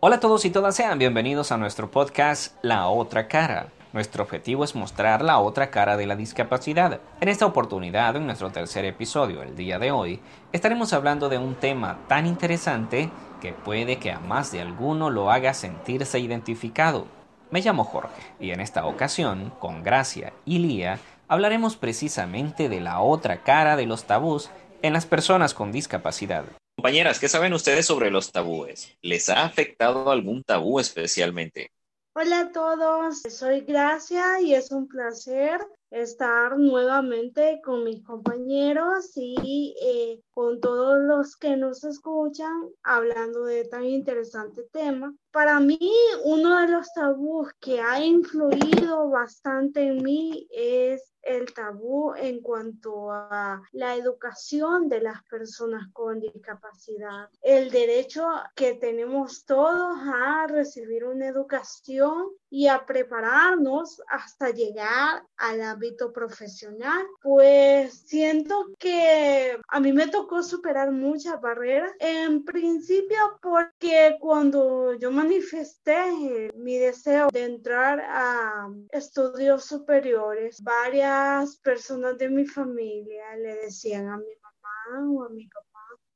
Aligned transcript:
Hola 0.00 0.16
a 0.16 0.20
todos 0.20 0.44
y 0.44 0.50
todas, 0.50 0.76
sean 0.76 0.96
bienvenidos 0.96 1.50
a 1.50 1.56
nuestro 1.56 1.90
podcast 1.90 2.54
La 2.62 2.86
Otra 2.86 3.26
Cara. 3.26 3.66
Nuestro 3.92 4.22
objetivo 4.22 4.62
es 4.62 4.76
mostrar 4.76 5.22
la 5.22 5.40
otra 5.40 5.70
cara 5.70 5.96
de 5.96 6.06
la 6.06 6.14
discapacidad. 6.14 7.00
En 7.20 7.28
esta 7.28 7.46
oportunidad, 7.46 8.14
en 8.14 8.26
nuestro 8.26 8.50
tercer 8.50 8.84
episodio, 8.84 9.42
el 9.42 9.56
día 9.56 9.80
de 9.80 9.90
hoy, 9.90 10.20
estaremos 10.52 10.92
hablando 10.92 11.28
de 11.28 11.38
un 11.38 11.56
tema 11.56 11.98
tan 12.06 12.26
interesante 12.28 13.10
que 13.40 13.52
puede 13.52 13.98
que 13.98 14.12
a 14.12 14.20
más 14.20 14.52
de 14.52 14.60
alguno 14.60 15.10
lo 15.10 15.32
haga 15.32 15.52
sentirse 15.52 16.20
identificado. 16.20 17.08
Me 17.50 17.60
llamo 17.60 17.82
Jorge 17.82 18.22
y 18.38 18.52
en 18.52 18.60
esta 18.60 18.86
ocasión, 18.86 19.52
con 19.58 19.82
Gracia 19.82 20.32
y 20.44 20.60
Lía, 20.60 21.00
hablaremos 21.26 21.74
precisamente 21.74 22.68
de 22.68 22.80
la 22.80 23.00
otra 23.00 23.42
cara 23.42 23.74
de 23.74 23.86
los 23.86 24.04
tabús 24.04 24.48
en 24.82 24.92
las 24.92 25.06
personas 25.06 25.54
con 25.54 25.72
discapacidad. 25.72 26.44
Compañeras, 26.78 27.18
¿qué 27.18 27.28
saben 27.28 27.52
ustedes 27.54 27.86
sobre 27.86 28.08
los 28.08 28.30
tabúes? 28.30 28.96
¿Les 29.02 29.28
ha 29.30 29.42
afectado 29.42 30.12
algún 30.12 30.44
tabú 30.44 30.78
especialmente? 30.78 31.72
Hola 32.14 32.38
a 32.38 32.52
todos, 32.52 33.22
soy 33.22 33.62
Gracia 33.62 34.40
y 34.40 34.54
es 34.54 34.70
un 34.70 34.86
placer 34.86 35.58
estar 35.90 36.58
nuevamente 36.58 37.60
con 37.64 37.84
mis 37.84 38.04
compañeros 38.04 39.12
y 39.16 39.74
eh, 39.82 40.20
con 40.30 40.60
todos 40.60 41.00
los 41.00 41.36
que 41.36 41.56
nos 41.56 41.84
escuchan 41.84 42.68
hablando 42.82 43.44
de 43.44 43.64
tan 43.64 43.84
interesante 43.84 44.64
tema. 44.72 45.14
Para 45.30 45.60
mí, 45.60 45.78
uno 46.24 46.60
de 46.60 46.68
los 46.68 46.92
tabús 46.92 47.48
que 47.60 47.80
ha 47.80 48.04
influido 48.04 49.08
bastante 49.10 49.82
en 49.82 50.02
mí 50.02 50.46
es 50.50 51.12
el 51.22 51.52
tabú 51.52 52.14
en 52.14 52.40
cuanto 52.40 53.12
a 53.12 53.62
la 53.72 53.94
educación 53.96 54.88
de 54.88 55.02
las 55.02 55.22
personas 55.24 55.88
con 55.92 56.20
discapacidad. 56.20 57.28
El 57.42 57.70
derecho 57.70 58.26
que 58.54 58.74
tenemos 58.74 59.44
todos 59.44 59.98
a 60.02 60.46
recibir 60.46 61.04
una 61.04 61.28
educación 61.28 62.28
y 62.50 62.66
a 62.66 62.84
prepararnos 62.86 64.00
hasta 64.08 64.50
llegar 64.50 65.22
al 65.36 65.60
ámbito 65.62 66.12
profesional. 66.12 67.06
Pues 67.22 68.06
siento 68.06 68.66
que 68.78 69.58
a 69.68 69.80
mí 69.80 69.92
me 69.92 70.08
tocó 70.08 70.42
superar 70.42 70.90
muchas 70.90 71.40
barreras. 71.40 71.92
En 72.00 72.44
principio 72.44 73.38
porque 73.42 74.16
cuando 74.20 74.94
yo 74.94 75.10
manifesté 75.10 76.50
mi 76.54 76.78
deseo 76.78 77.28
de 77.32 77.44
entrar 77.44 78.00
a 78.00 78.68
estudios 78.90 79.64
superiores, 79.64 80.62
varias 80.62 81.56
personas 81.58 82.18
de 82.18 82.28
mi 82.28 82.46
familia 82.46 83.36
le 83.36 83.56
decían 83.56 84.08
a 84.08 84.16
mi 84.16 84.34
mamá 84.42 85.12
o 85.12 85.24
a 85.24 85.28
mi 85.28 85.46
papá 85.46 85.67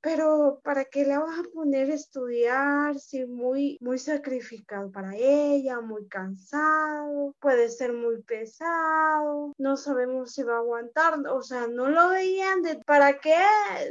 pero 0.03 0.61
¿para 0.65 0.85
qué 0.85 1.07
la 1.07 1.21
vas 1.21 1.39
a 1.39 1.51
poner 1.55 1.91
a 1.91 1.95
estudiar 1.95 2.99
si 2.99 3.25
muy, 3.25 3.79
muy 3.81 3.99
sacrificado 3.99 4.91
para 4.91 5.17
ella, 5.17 5.81
muy 5.81 6.07
cansado, 6.09 7.35
puede 7.41 7.69
ser 7.69 7.93
muy 7.93 8.21
pesado, 8.23 9.53
no 9.59 9.77
sabemos 9.77 10.33
si 10.33 10.43
va 10.43 10.57
a 10.57 10.59
aguantar, 10.59 11.21
o 11.29 11.43
sea, 11.43 11.69
no 11.69 11.89
lo 11.89 12.09
veían 12.09 12.63
de 12.63 12.77
para 12.85 13.21
qué 13.21 13.37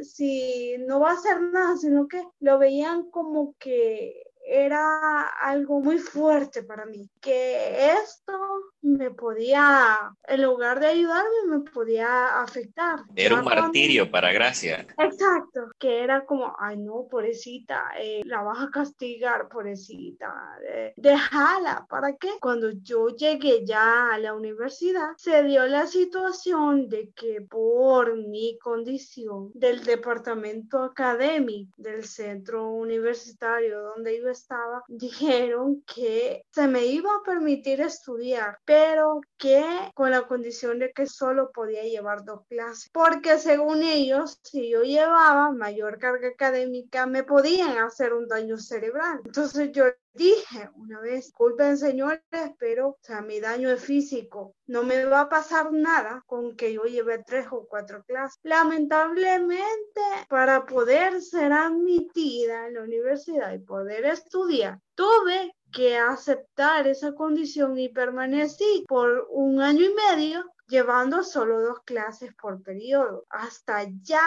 si 0.03 0.75
no 0.79 0.99
va 0.99 1.11
a 1.11 1.13
hacer 1.13 1.41
nada, 1.41 1.77
sino 1.77 2.07
que 2.07 2.21
lo 2.41 2.59
veían 2.59 3.09
como 3.09 3.55
que 3.57 4.30
era 4.45 5.27
algo 5.27 5.79
muy 5.79 5.97
fuerte 5.97 6.63
para 6.63 6.85
mí, 6.85 7.09
que 7.19 7.91
esto 7.93 8.33
me 8.81 9.11
podía, 9.11 10.11
en 10.27 10.41
lugar 10.41 10.79
de 10.79 10.87
ayudarme, 10.87 11.29
me 11.47 11.59
podía 11.59 12.41
afectar. 12.41 12.99
Era 13.15 13.35
un 13.35 13.45
martirio 13.45 14.09
para 14.09 14.31
Gracia. 14.31 14.85
Exacto, 14.97 15.67
que 15.79 16.03
era 16.03 16.25
como, 16.25 16.55
ay 16.59 16.77
no, 16.77 17.07
pobrecita, 17.09 17.91
eh, 17.99 18.21
la 18.25 18.41
vas 18.41 18.59
a 18.59 18.69
castigar, 18.69 19.47
pobrecita, 19.47 20.33
eh, 20.67 20.93
déjala, 20.97 21.85
¿para 21.89 22.15
qué? 22.17 22.31
Cuando 22.39 22.71
yo 22.71 23.09
llegué 23.09 23.65
ya 23.65 24.13
a 24.13 24.17
la 24.17 24.33
universidad, 24.33 25.11
se 25.17 25.43
dio 25.43 25.65
la 25.67 25.85
situación 25.85 26.89
de 26.89 27.11
que 27.15 27.41
por 27.41 28.17
mi 28.17 28.57
condición 28.59 29.51
del 29.53 29.83
departamento 29.83 30.83
académico 30.83 31.71
del 31.77 32.03
centro 32.05 32.69
universitario 32.71 33.81
donde 33.81 34.19
yo 34.19 34.30
estaba, 34.31 34.83
dijeron 34.87 35.83
que 35.83 36.43
se 36.51 36.67
me 36.67 36.85
iba 36.85 37.09
a 37.13 37.23
permitir 37.23 37.81
estudiar, 37.81 38.57
pero 38.65 39.21
que 39.37 39.63
con 39.93 40.11
la 40.11 40.23
condición 40.23 40.79
de 40.79 40.91
que 40.91 41.05
solo 41.05 41.51
podía 41.51 41.83
llevar 41.83 42.23
dos 42.23 42.45
clases, 42.47 42.89
porque 42.91 43.37
según 43.37 43.83
ellos, 43.83 44.39
si 44.43 44.69
yo 44.69 44.83
llevaba 44.83 45.51
mayor 45.51 45.99
carga 45.99 46.29
académica, 46.29 47.05
me 47.05 47.23
podían 47.23 47.77
hacer 47.77 48.13
un 48.13 48.27
daño 48.27 48.57
cerebral. 48.57 49.21
Entonces 49.25 49.71
yo 49.71 49.85
dije 50.13 50.69
una 50.75 50.99
vez, 50.99 51.25
disculpen 51.25 51.77
señores, 51.77 52.21
pero 52.59 52.89
o 52.89 52.97
sea, 53.01 53.21
mi 53.21 53.39
daño 53.39 53.69
es 53.69 53.83
físico, 53.83 54.55
no 54.67 54.83
me 54.83 55.05
va 55.05 55.21
a 55.21 55.29
pasar 55.29 55.71
nada 55.71 56.23
con 56.25 56.55
que 56.55 56.73
yo 56.73 56.83
lleve 56.83 57.23
tres 57.25 57.47
o 57.51 57.67
cuatro 57.67 58.03
clases. 58.03 58.39
Lamentablemente, 58.43 60.01
para 60.29 60.65
poder 60.65 61.21
ser 61.21 61.53
admitida 61.53 62.67
en 62.67 62.75
la 62.75 62.81
universidad 62.83 63.53
y 63.53 63.59
poder 63.59 64.05
estudiar, 64.05 64.79
tuve 64.95 65.53
que 65.71 65.97
aceptar 65.97 66.87
esa 66.87 67.13
condición 67.13 67.77
y 67.77 67.89
permanecí 67.89 68.85
por 68.87 69.27
un 69.29 69.61
año 69.61 69.85
y 69.85 69.93
medio 69.93 70.45
llevando 70.67 71.23
solo 71.23 71.61
dos 71.61 71.79
clases 71.85 72.33
por 72.41 72.61
periodo. 72.63 73.25
Hasta 73.29 73.83
ya 74.01 74.21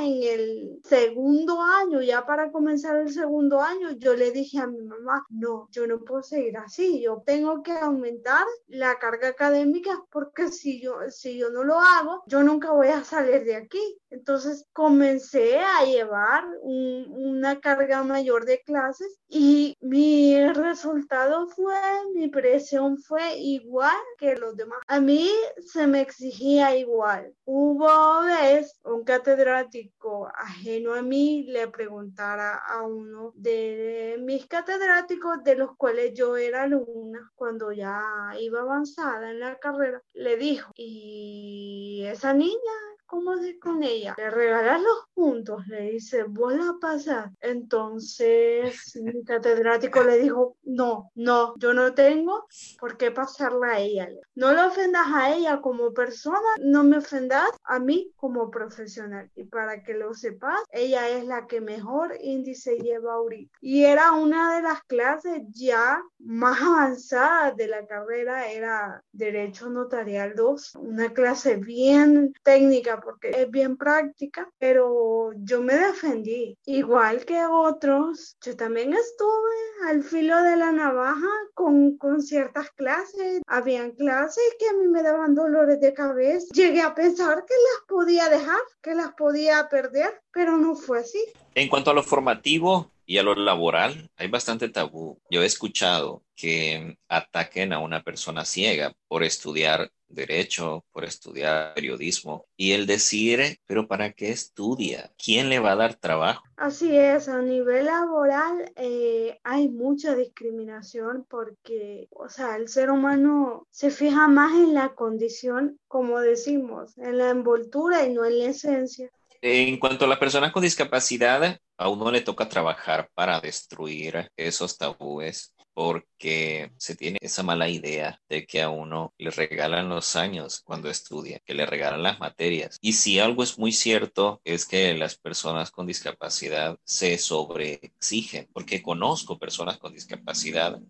en 0.00 0.22
el 0.22 0.80
segundo 0.84 1.62
año, 1.62 2.00
ya 2.02 2.24
para 2.24 2.50
comenzar 2.52 2.96
el 2.96 3.12
segundo 3.12 3.60
año, 3.60 3.90
yo 3.92 4.14
le 4.14 4.30
dije 4.30 4.58
a 4.58 4.66
mi 4.66 4.82
mamá, 4.82 5.24
no, 5.28 5.68
yo 5.70 5.86
no 5.86 6.00
puedo 6.04 6.22
seguir 6.22 6.56
así, 6.56 7.02
yo 7.02 7.22
tengo 7.26 7.62
que 7.62 7.72
aumentar 7.72 8.46
la 8.68 8.98
carga 8.98 9.28
académica 9.28 10.02
porque 10.10 10.48
si 10.48 10.80
yo, 10.80 10.96
si 11.08 11.38
yo 11.38 11.50
no 11.50 11.64
lo 11.64 11.78
hago, 11.78 12.22
yo 12.26 12.42
nunca 12.42 12.72
voy 12.72 12.88
a 12.88 13.04
salir 13.04 13.44
de 13.44 13.56
aquí. 13.56 13.98
Entonces 14.10 14.64
comencé 14.72 15.58
a 15.58 15.84
llevar 15.84 16.44
una 16.62 17.60
carga 17.60 18.02
mayor 18.02 18.46
de 18.46 18.62
clases 18.62 19.18
y 19.28 19.76
mi 19.80 20.48
resultado 20.52 21.48
fue, 21.48 21.74
mi 22.14 22.28
presión 22.28 22.98
fue 22.98 23.36
igual 23.38 23.96
que 24.16 24.36
los 24.36 24.56
demás. 24.56 24.78
A 24.86 25.00
mí 25.00 25.28
se 25.66 25.86
me 25.88 26.00
exigía 26.00 26.76
igual. 26.76 27.34
Hubo 27.44 28.22
vez 28.22 28.78
un 28.84 29.04
catedrático 29.04 30.28
ajeno 30.34 30.94
a 30.94 31.02
mí 31.02 31.44
le 31.44 31.68
preguntara 31.68 32.56
a 32.56 32.82
uno 32.82 33.32
de 33.34 34.16
mis 34.20 34.46
catedráticos 34.46 35.42
de 35.42 35.56
los 35.56 35.76
cuales 35.76 36.14
yo 36.14 36.36
era 36.36 36.62
alumna 36.62 37.30
cuando 37.34 37.72
ya 37.72 38.32
iba 38.38 38.60
avanzada 38.60 39.30
en 39.30 39.40
la 39.40 39.58
carrera, 39.58 40.02
le 40.12 40.36
dijo, 40.36 40.70
¿y 40.74 42.04
esa 42.06 42.32
niña 42.34 42.87
¿cómo 43.08 43.34
es 43.34 43.58
con 43.58 43.82
ella? 43.82 44.14
Le 44.16 44.30
regalas 44.30 44.82
los 44.82 45.06
puntos, 45.14 45.66
le 45.66 45.92
dice, 45.92 46.24
vos 46.24 46.54
la 46.54 46.74
pasas. 46.80 47.32
Entonces 47.40 48.96
mi 49.02 49.24
catedrático 49.24 50.04
le 50.04 50.18
dijo, 50.18 50.56
no, 50.62 51.10
no, 51.14 51.54
yo 51.56 51.72
no 51.72 51.94
tengo 51.94 52.46
por 52.78 52.96
qué 52.96 53.10
pasarla 53.10 53.72
a 53.72 53.80
ella. 53.80 54.08
No 54.34 54.52
le 54.52 54.62
ofendas 54.62 55.06
a 55.12 55.34
ella 55.34 55.60
como 55.60 55.92
persona, 55.92 56.38
no 56.60 56.84
me 56.84 56.98
ofendas 56.98 57.48
a 57.64 57.78
mí 57.78 58.12
como 58.16 58.50
profesional. 58.50 59.30
Y 59.34 59.44
para 59.44 59.82
que 59.82 59.94
lo 59.94 60.12
sepas, 60.14 60.60
ella 60.70 61.08
es 61.08 61.24
la 61.24 61.46
que 61.46 61.60
mejor 61.60 62.14
índice 62.20 62.76
lleva 62.76 63.14
ahorita. 63.14 63.56
Y 63.60 63.84
era 63.84 64.12
una 64.12 64.56
de 64.56 64.62
las 64.62 64.82
clases 64.82 65.42
ya 65.50 66.02
más 66.18 66.60
avanzadas 66.60 67.56
de 67.56 67.68
la 67.68 67.86
carrera, 67.86 68.50
era 68.50 69.02
Derecho 69.12 69.70
Notarial 69.70 70.34
2, 70.36 70.74
una 70.76 71.12
clase 71.14 71.56
bien 71.56 72.34
técnica 72.42 72.97
porque 73.00 73.30
es 73.30 73.50
bien 73.50 73.76
práctica, 73.76 74.50
pero 74.58 75.30
yo 75.36 75.62
me 75.62 75.74
defendí. 75.74 76.56
Igual 76.66 77.24
que 77.24 77.44
otros, 77.44 78.36
yo 78.40 78.56
también 78.56 78.92
estuve 78.92 79.88
al 79.88 80.02
filo 80.02 80.42
de 80.42 80.56
la 80.56 80.72
navaja 80.72 81.28
con, 81.54 81.96
con 81.96 82.22
ciertas 82.22 82.70
clases. 82.70 83.42
Habían 83.46 83.92
clases 83.92 84.44
que 84.58 84.68
a 84.68 84.74
mí 84.74 84.88
me 84.88 85.02
daban 85.02 85.34
dolores 85.34 85.80
de 85.80 85.92
cabeza. 85.94 86.46
Llegué 86.52 86.82
a 86.82 86.94
pensar 86.94 87.44
que 87.46 87.54
las 87.54 87.86
podía 87.86 88.28
dejar, 88.28 88.60
que 88.82 88.94
las 88.94 89.12
podía 89.14 89.68
perder, 89.68 90.20
pero 90.32 90.56
no 90.56 90.74
fue 90.74 91.00
así. 91.00 91.24
En 91.54 91.68
cuanto 91.68 91.90
a 91.90 91.94
lo 91.94 92.02
formativo, 92.02 92.90
y 93.08 93.16
a 93.16 93.22
lo 93.22 93.34
laboral, 93.34 94.10
hay 94.18 94.28
bastante 94.28 94.68
tabú. 94.68 95.18
Yo 95.30 95.42
he 95.42 95.46
escuchado 95.46 96.22
que 96.36 96.98
ataquen 97.08 97.72
a 97.72 97.78
una 97.78 98.02
persona 98.02 98.44
ciega 98.44 98.92
por 99.08 99.24
estudiar 99.24 99.90
derecho, 100.08 100.84
por 100.92 101.06
estudiar 101.06 101.72
periodismo 101.72 102.44
y 102.54 102.72
el 102.72 102.86
decir, 102.86 103.58
pero 103.64 103.88
¿para 103.88 104.12
qué 104.12 104.28
estudia? 104.28 105.10
¿Quién 105.16 105.48
le 105.48 105.58
va 105.58 105.72
a 105.72 105.76
dar 105.76 105.94
trabajo? 105.94 106.44
Así 106.58 106.94
es, 106.94 107.30
a 107.30 107.40
nivel 107.40 107.86
laboral 107.86 108.70
eh, 108.76 109.38
hay 109.42 109.70
mucha 109.70 110.14
discriminación 110.14 111.24
porque, 111.30 112.08
o 112.10 112.28
sea, 112.28 112.56
el 112.56 112.68
ser 112.68 112.90
humano 112.90 113.66
se 113.70 113.90
fija 113.90 114.28
más 114.28 114.52
en 114.52 114.74
la 114.74 114.90
condición, 114.90 115.78
como 115.88 116.20
decimos, 116.20 116.98
en 116.98 117.16
la 117.16 117.30
envoltura 117.30 118.04
y 118.04 118.12
no 118.12 118.26
en 118.26 118.38
la 118.38 118.50
esencia. 118.50 119.10
En 119.40 119.78
cuanto 119.78 120.04
a 120.04 120.08
las 120.08 120.18
personas 120.18 120.52
con 120.52 120.62
discapacidad, 120.62 121.58
a 121.78 121.88
uno 121.88 122.10
le 122.10 122.20
toca 122.20 122.48
trabajar 122.48 123.08
para 123.14 123.40
destruir 123.40 124.30
esos 124.36 124.76
tabúes 124.76 125.54
porque 125.78 126.72
se 126.76 126.96
tiene 126.96 127.18
esa 127.20 127.44
mala 127.44 127.68
idea 127.68 128.20
de 128.28 128.44
que 128.46 128.62
a 128.62 128.68
uno 128.68 129.14
le 129.16 129.30
regalan 129.30 129.88
los 129.88 130.16
años 130.16 130.60
cuando 130.64 130.90
estudia, 130.90 131.38
que 131.46 131.54
le 131.54 131.66
regalan 131.66 132.02
las 132.02 132.18
materias. 132.18 132.78
Y 132.80 132.94
si 132.94 133.20
algo 133.20 133.44
es 133.44 133.60
muy 133.60 133.70
cierto 133.70 134.40
es 134.44 134.66
que 134.66 134.92
las 134.94 135.16
personas 135.16 135.70
con 135.70 135.86
discapacidad 135.86 136.76
se 136.82 137.16
sobreexigen, 137.16 138.48
porque 138.52 138.82
conozco 138.82 139.38
personas 139.38 139.78
con 139.78 139.92
discapacidad 139.92 140.80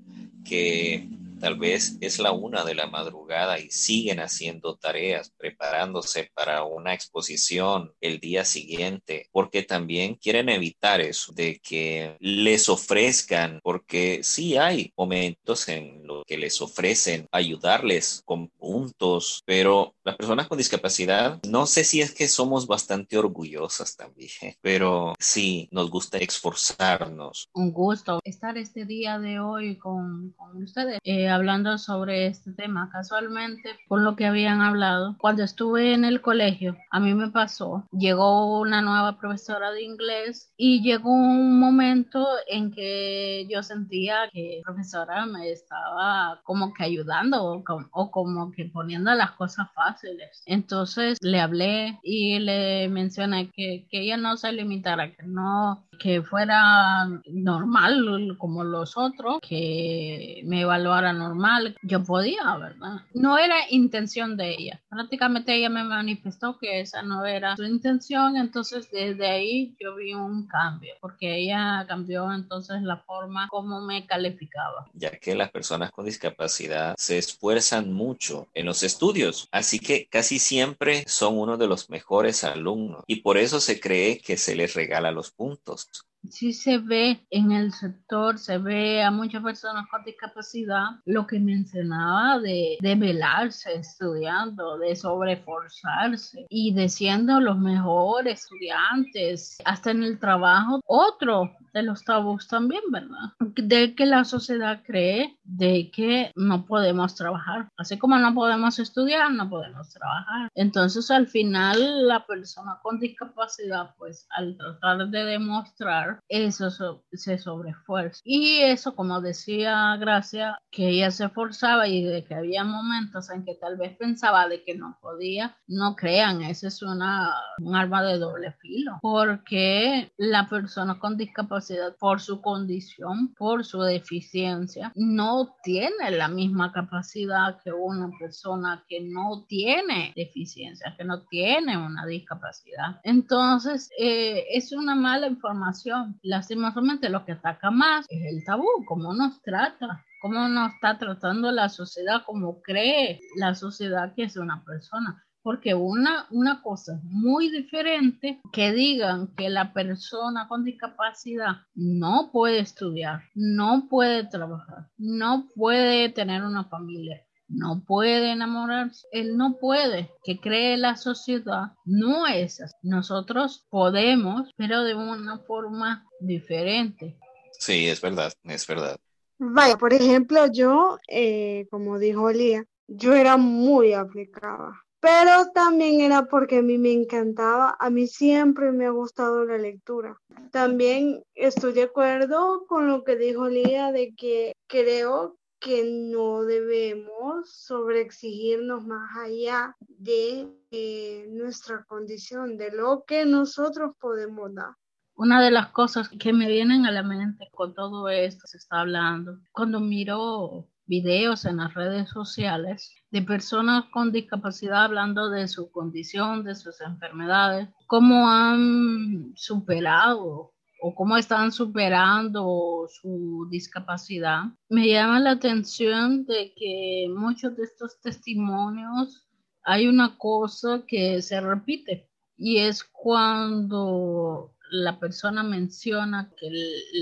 que 0.43 1.07
Tal 1.41 1.57
vez 1.57 1.97
es 2.01 2.19
la 2.19 2.33
una 2.33 2.65
de 2.65 2.75
la 2.75 2.87
madrugada 2.87 3.59
y 3.59 3.71
siguen 3.71 4.21
haciendo 4.21 4.77
tareas, 4.77 5.33
preparándose 5.37 6.31
para 6.35 6.65
una 6.65 6.95
exposición 6.95 7.93
el 8.01 8.19
día 8.21 8.45
siguiente, 8.45 9.29
porque 9.33 9.63
también 9.63 10.17
quieren 10.17 10.49
evitar 10.49 11.01
eso, 11.01 11.33
de 11.33 11.61
que 11.61 12.17
les 12.21 12.69
ofrezcan, 12.69 13.61
porque 13.63 14.21
sí 14.23 14.57
hay 14.57 14.93
momentos 14.97 15.69
en 15.69 16.07
los 16.07 16.25
que 16.25 16.39
les 16.39 16.61
ofrecen 16.61 17.29
ayudarles 17.31 18.23
con 18.25 18.49
puntos, 18.49 19.43
pero 19.45 19.95
las 20.09 20.17
personas 20.17 20.49
con 20.49 20.57
discapacidad, 20.57 21.39
no 21.47 21.67
sé 21.67 21.85
si 21.85 22.01
es 22.01 22.15
que 22.15 22.29
somos 22.29 22.67
bastante 22.67 23.19
orgullosas 23.19 23.95
también, 23.95 24.55
pero 24.63 25.13
sí 25.19 25.69
nos 25.71 25.91
gusta 25.91 26.17
esforzarnos. 26.17 27.49
Un 27.53 27.73
gusto 27.73 28.21
estar 28.25 28.57
este 28.57 28.87
día 28.87 29.19
de 29.19 29.39
hoy 29.39 29.77
con, 29.77 30.33
con 30.33 30.63
ustedes. 30.63 30.99
Eh, 31.05 31.29
hablando 31.29 31.77
sobre 31.77 32.27
este 32.27 32.53
tema. 32.53 32.89
Casualmente, 32.91 33.77
por 33.87 34.01
lo 34.01 34.17
que 34.17 34.25
habían 34.25 34.63
hablado, 34.63 35.17
cuando 35.19 35.43
estuve 35.43 35.93
en 35.93 36.07
el 36.07 36.23
colegio, 36.23 36.77
a 36.91 37.01
mí 37.01 37.13
me 37.13 37.31
pasó, 37.31 37.87
llegó 37.93 38.61
una 38.61 38.81
nueva 38.81 39.19
profesora 39.19 39.73
de 39.73 39.83
inglés 39.83 40.53
y 40.57 40.83
llegó 40.83 41.13
un 41.13 41.61
momento 41.61 42.27
en 42.47 42.71
que 42.71 43.47
yo 43.51 43.63
sentía 43.63 44.31
que 44.33 44.63
la 44.65 44.73
profesora 44.73 45.27
me 45.27 45.51
estaba 45.51 46.41
como 46.45 46.73
que 46.73 46.85
ayudando 46.85 47.45
o, 47.45 47.65
o 47.93 48.11
como 48.11 48.51
que 48.53 48.65
poniendo 48.73 49.13
las 49.15 49.33
cosas 49.33 49.67
fáciles. 49.75 49.98
Entonces 50.47 51.19
le 51.21 51.41
hablé 51.41 51.99
y 52.03 52.39
le 52.39 52.89
mencioné 52.89 53.51
que, 53.51 53.87
que 53.91 54.01
ella 54.01 54.17
no 54.17 54.37
se 54.37 54.53
limitara, 54.53 55.15
que 55.15 55.23
no, 55.25 55.85
que 55.99 56.23
fuera 56.23 57.09
normal 57.27 58.37
como 58.39 58.65
los 58.65 58.97
otros, 58.97 59.41
que 59.47 60.43
me 60.45 60.63
evaluara 60.63 61.13
normal, 61.13 61.77
yo 61.83 62.03
podía, 62.05 62.57
¿verdad? 62.57 63.03
No 63.15 63.39
era 63.39 63.57
intención 63.71 64.37
de 64.37 64.51
ella. 64.51 64.81
Prácticamente 64.89 65.55
ella 65.55 65.69
me 65.69 65.85
manifestó 65.85 66.59
que 66.59 66.81
esa 66.81 67.03
no 67.03 67.27
era 67.27 67.57
su 67.57 67.65
intención, 67.65 68.37
entonces 68.37 68.91
desde 68.91 69.29
ahí 69.29 69.77
yo 69.81 69.97
vi 69.97 70.15
un 70.15 70.47
cambio, 70.47 70.95
porque 71.01 71.37
ella 71.37 71.85
cambió 71.89 72.33
entonces 72.33 72.83
la 72.83 72.99
forma 72.99 73.49
como 73.49 73.81
me 73.81 74.07
calificaba. 74.07 74.87
Ya 74.95 75.11
que 75.11 75.35
las 75.35 75.51
personas 75.51 75.91
con 75.91 76.07
discapacidad 76.07 76.95
se 76.97 77.19
esfuerzan 77.19 77.93
mucho 77.93 78.49
en 78.55 78.67
los 78.67 78.83
estudios, 78.83 79.49
así 79.53 79.79
que 79.79 79.88
casi 80.11 80.39
siempre 80.39 81.05
son 81.07 81.39
uno 81.39 81.57
de 81.57 81.67
los 81.67 81.91
mejores 81.91 82.45
alumnos 82.45 83.05
y 83.07 83.23
por 83.23 83.39
eso 83.39 83.61
se 83.61 83.81
cree 83.81 84.21
que 84.21 84.37
se 84.37 84.55
les 84.55 84.75
regala 84.75 85.11
los 85.11 85.31
puntos 85.31 85.89
sí 86.31 86.53
se 86.53 86.79
ve 86.79 87.21
en 87.31 87.53
el 87.53 87.73
sector, 87.73 88.39
se 88.39 88.59
ve 88.59 89.03
a 89.03 89.11
muchas 89.11 89.43
personas 89.43 89.87
con 89.91 90.05
discapacidad 90.05 90.87
lo 91.05 91.27
que 91.27 91.39
mencionaba 91.39 92.39
de, 92.39 92.79
de 92.81 92.95
velarse 92.95 93.75
estudiando, 93.75 94.79
de 94.79 94.97
sobreforzarse 94.97 96.47
y 96.49 96.75
de 96.75 96.89
siendo 96.89 97.41
los 97.41 97.59
mejores 97.59 98.43
estudiantes, 98.43 99.59
hasta 99.65 99.91
en 99.91 100.03
el 100.03 100.19
trabajo. 100.19 100.81
Otro 100.87 101.53
de 101.73 101.83
los 101.83 102.05
tabús 102.05 102.49
también, 102.49 102.83
¿verdad? 102.91 103.33
De 103.39 103.95
que 103.95 104.07
la 104.07 104.25
sociedad 104.25 104.83
cree 104.85 105.37
de 105.45 105.91
que 105.91 106.33
no 106.35 106.65
podemos 106.65 107.15
trabajar. 107.15 107.69
Así 107.77 107.99
como 107.99 108.19
no 108.19 108.35
podemos 108.35 108.79
estudiar, 108.79 109.33
no 109.33 109.49
podemos 109.49 109.89
trabajar. 109.91 110.49
Entonces 110.55 111.11
al 111.11 111.27
final 111.27 112.07
la 112.07 112.27
persona 112.27 112.79
con 112.83 112.99
discapacidad, 112.99 113.95
pues 113.97 114.27
al 114.31 114.57
tratar 114.57 115.09
de 115.09 115.25
demostrar 115.25 116.18
eso 116.29 116.71
se 117.13 117.39
sobreesfuerza. 117.39 118.21
Y 118.25 118.61
eso, 118.61 118.95
como 118.95 119.21
decía 119.21 119.97
Gracia, 119.97 120.59
que 120.71 120.89
ella 120.89 121.11
se 121.11 121.27
esforzaba 121.27 121.89
y 121.89 122.03
de 122.05 122.25
que 122.25 122.35
había 122.35 122.65
momentos 122.65 123.31
en 123.31 123.45
que 123.45 123.55
tal 123.55 123.77
vez 123.77 123.97
pensaba 123.97 124.49
de 124.49 124.63
que 124.63 124.75
no 124.75 124.99
podía, 125.01 125.57
no 125.67 125.97
crean, 125.97 126.43
ese 126.43 126.69
es 126.69 126.83
una, 126.83 127.33
un 127.59 127.75
arma 127.75 128.03
de 128.03 128.19
doble 128.19 128.53
filo, 128.61 128.99
porque 129.03 130.13
la 130.17 130.49
persona 130.49 130.99
con 130.99 131.17
discapacidad, 131.17 131.97
por 131.97 132.21
su 132.21 132.41
condición, 132.41 133.35
por 133.35 133.65
su 133.65 133.81
deficiencia, 133.83 134.93
no 134.95 135.57
tiene 135.63 136.11
la 136.11 136.29
misma 136.29 136.73
capacidad 136.73 137.61
que 137.63 137.73
una 137.73 138.11
persona 138.19 138.85
que 138.89 139.01
no 139.01 139.45
tiene 139.49 140.13
deficiencia, 140.17 140.95
que 140.97 141.05
no 141.05 141.23
tiene 141.27 141.77
una 141.77 142.07
discapacidad. 142.07 143.01
Entonces, 143.03 143.91
eh, 143.99 144.45
es 144.53 144.73
una 144.73 144.95
mala 144.95 145.27
información. 145.27 145.98
Lastimosamente, 146.23 147.09
lo 147.09 147.25
que 147.25 147.33
ataca 147.33 147.71
más 147.71 148.07
es 148.09 148.23
el 148.33 148.45
tabú, 148.45 148.67
cómo 148.87 149.13
nos 149.15 149.41
trata 149.43 150.05
cómo 150.19 150.49
nos 150.49 150.75
está 150.75 150.99
tratando 150.99 151.51
la 151.53 151.69
sociedad, 151.69 152.23
cómo 152.27 152.61
cree 152.63 153.21
la 153.37 153.55
sociedad 153.55 154.15
que 154.15 154.25
es 154.25 154.37
una 154.37 154.65
persona. 154.65 155.25
Porque 155.41 155.73
una, 155.75 156.27
una 156.31 156.61
cosa 156.63 157.01
muy 157.05 157.51
diferente 157.51 158.41
que 158.53 158.73
digan 158.73 159.29
que 159.35 159.49
la 159.49 159.73
persona 159.73 160.47
con 160.49 160.65
discapacidad 160.65 161.63
no 161.75 162.31
puede 162.33 162.59
estudiar, 162.59 163.23
no 163.35 163.87
puede 163.89 164.25
trabajar, 164.25 164.91
no 164.99 165.47
puede 165.55 166.11
tener 166.11 166.43
una 166.43 166.65
familia, 166.65 167.25
no 167.49 167.83
puede 167.87 168.33
enamorarse, 168.33 169.07
él 169.13 169.37
no 169.37 169.57
puede, 169.59 170.11
que 170.23 170.39
cree 170.41 170.77
la 170.77 170.97
sociedad, 170.97 171.73
no 171.85 172.27
es 172.27 172.61
así. 172.61 172.75
Nosotros 172.83 173.67
podemos, 173.71 174.53
pero 174.57 174.85
de 174.85 174.95
una 174.95 175.39
forma 175.41 176.07
diferente. 176.21 177.19
Sí, 177.59 177.89
es 177.89 178.01
verdad, 178.01 178.33
es 178.45 178.67
verdad. 178.67 178.99
Vaya, 179.39 179.77
por 179.77 179.93
ejemplo, 179.93 180.47
yo, 180.53 180.99
eh, 181.09 181.67
como 181.71 181.99
dijo 181.99 182.31
Lía, 182.31 182.65
yo 182.87 183.15
era 183.15 183.37
muy 183.37 183.93
aplicada 183.93 184.73
pero 185.01 185.51
también 185.55 186.01
era 186.01 186.25
porque 186.25 186.59
a 186.59 186.63
mí 186.63 186.77
me 186.77 186.93
encantaba, 186.93 187.77
a 187.79 187.91
mí 187.91 188.07
siempre 188.07 188.73
me 188.73 188.87
ha 188.87 188.91
gustado 188.91 189.45
la 189.45 189.57
lectura. 189.57 190.17
También 190.51 191.23
estoy 191.35 191.73
de 191.73 191.85
acuerdo 191.85 192.67
con 192.67 192.89
lo 192.89 193.05
que 193.05 193.17
dijo 193.17 193.49
Lía 193.49 193.93
de 193.93 194.15
que 194.17 194.55
creo 194.67 195.37
que 195.61 195.85
no 195.85 196.43
debemos 196.43 197.51
sobreexigirnos 197.53 198.85
más 198.87 199.17
allá 199.17 199.77
de 199.81 200.49
eh, 200.71 201.27
nuestra 201.31 201.85
condición, 201.85 202.57
de 202.57 202.71
lo 202.71 203.05
que 203.07 203.25
nosotros 203.25 203.95
podemos 204.01 204.55
dar. 204.55 204.75
Una 205.15 205.43
de 205.43 205.51
las 205.51 205.69
cosas 205.69 206.09
que 206.09 206.33
me 206.33 206.47
vienen 206.47 206.87
a 206.87 206.93
la 206.93 207.03
mente 207.03 207.49
con 207.53 207.75
todo 207.75 208.09
esto 208.09 208.47
se 208.47 208.59
está 208.59 208.81
hablando, 208.81 209.39
cuando 209.51 209.81
miro 209.81 210.69
videos 210.87 211.45
en 211.45 211.59
las 211.59 211.75
redes 211.75 212.09
sociales 212.09 212.95
de 213.11 213.23
personas 213.23 213.85
con 213.93 214.11
discapacidad 214.11 214.85
hablando 214.85 215.29
de 215.29 215.47
su 215.49 215.71
condición, 215.71 216.45
de 216.45 216.55
sus 216.55 216.81
enfermedades, 216.81 217.69
cómo 217.87 218.29
han 218.29 219.33
superado 219.35 220.55
o 220.81 220.95
cómo 220.95 221.17
están 221.17 221.53
superando 221.53 222.87
su 222.89 223.49
discapacidad. 223.51 224.45
Me 224.69 224.89
llama 224.89 225.21
la 225.21 225.33
atención 225.33 226.25
de 226.25 226.53
que 226.57 227.07
muchos 227.15 227.57
de 227.57 227.65
estos 227.65 228.01
testimonios 228.01 229.27
hay 229.63 229.87
una 229.87 230.17
cosa 230.17 230.85
que 230.87 231.21
se 231.21 231.41
repite 231.41 232.09
y 232.37 232.59
es 232.59 232.85
cuando 232.85 234.55
la 234.71 234.99
persona 234.99 235.43
menciona 235.43 236.31
que 236.39 236.51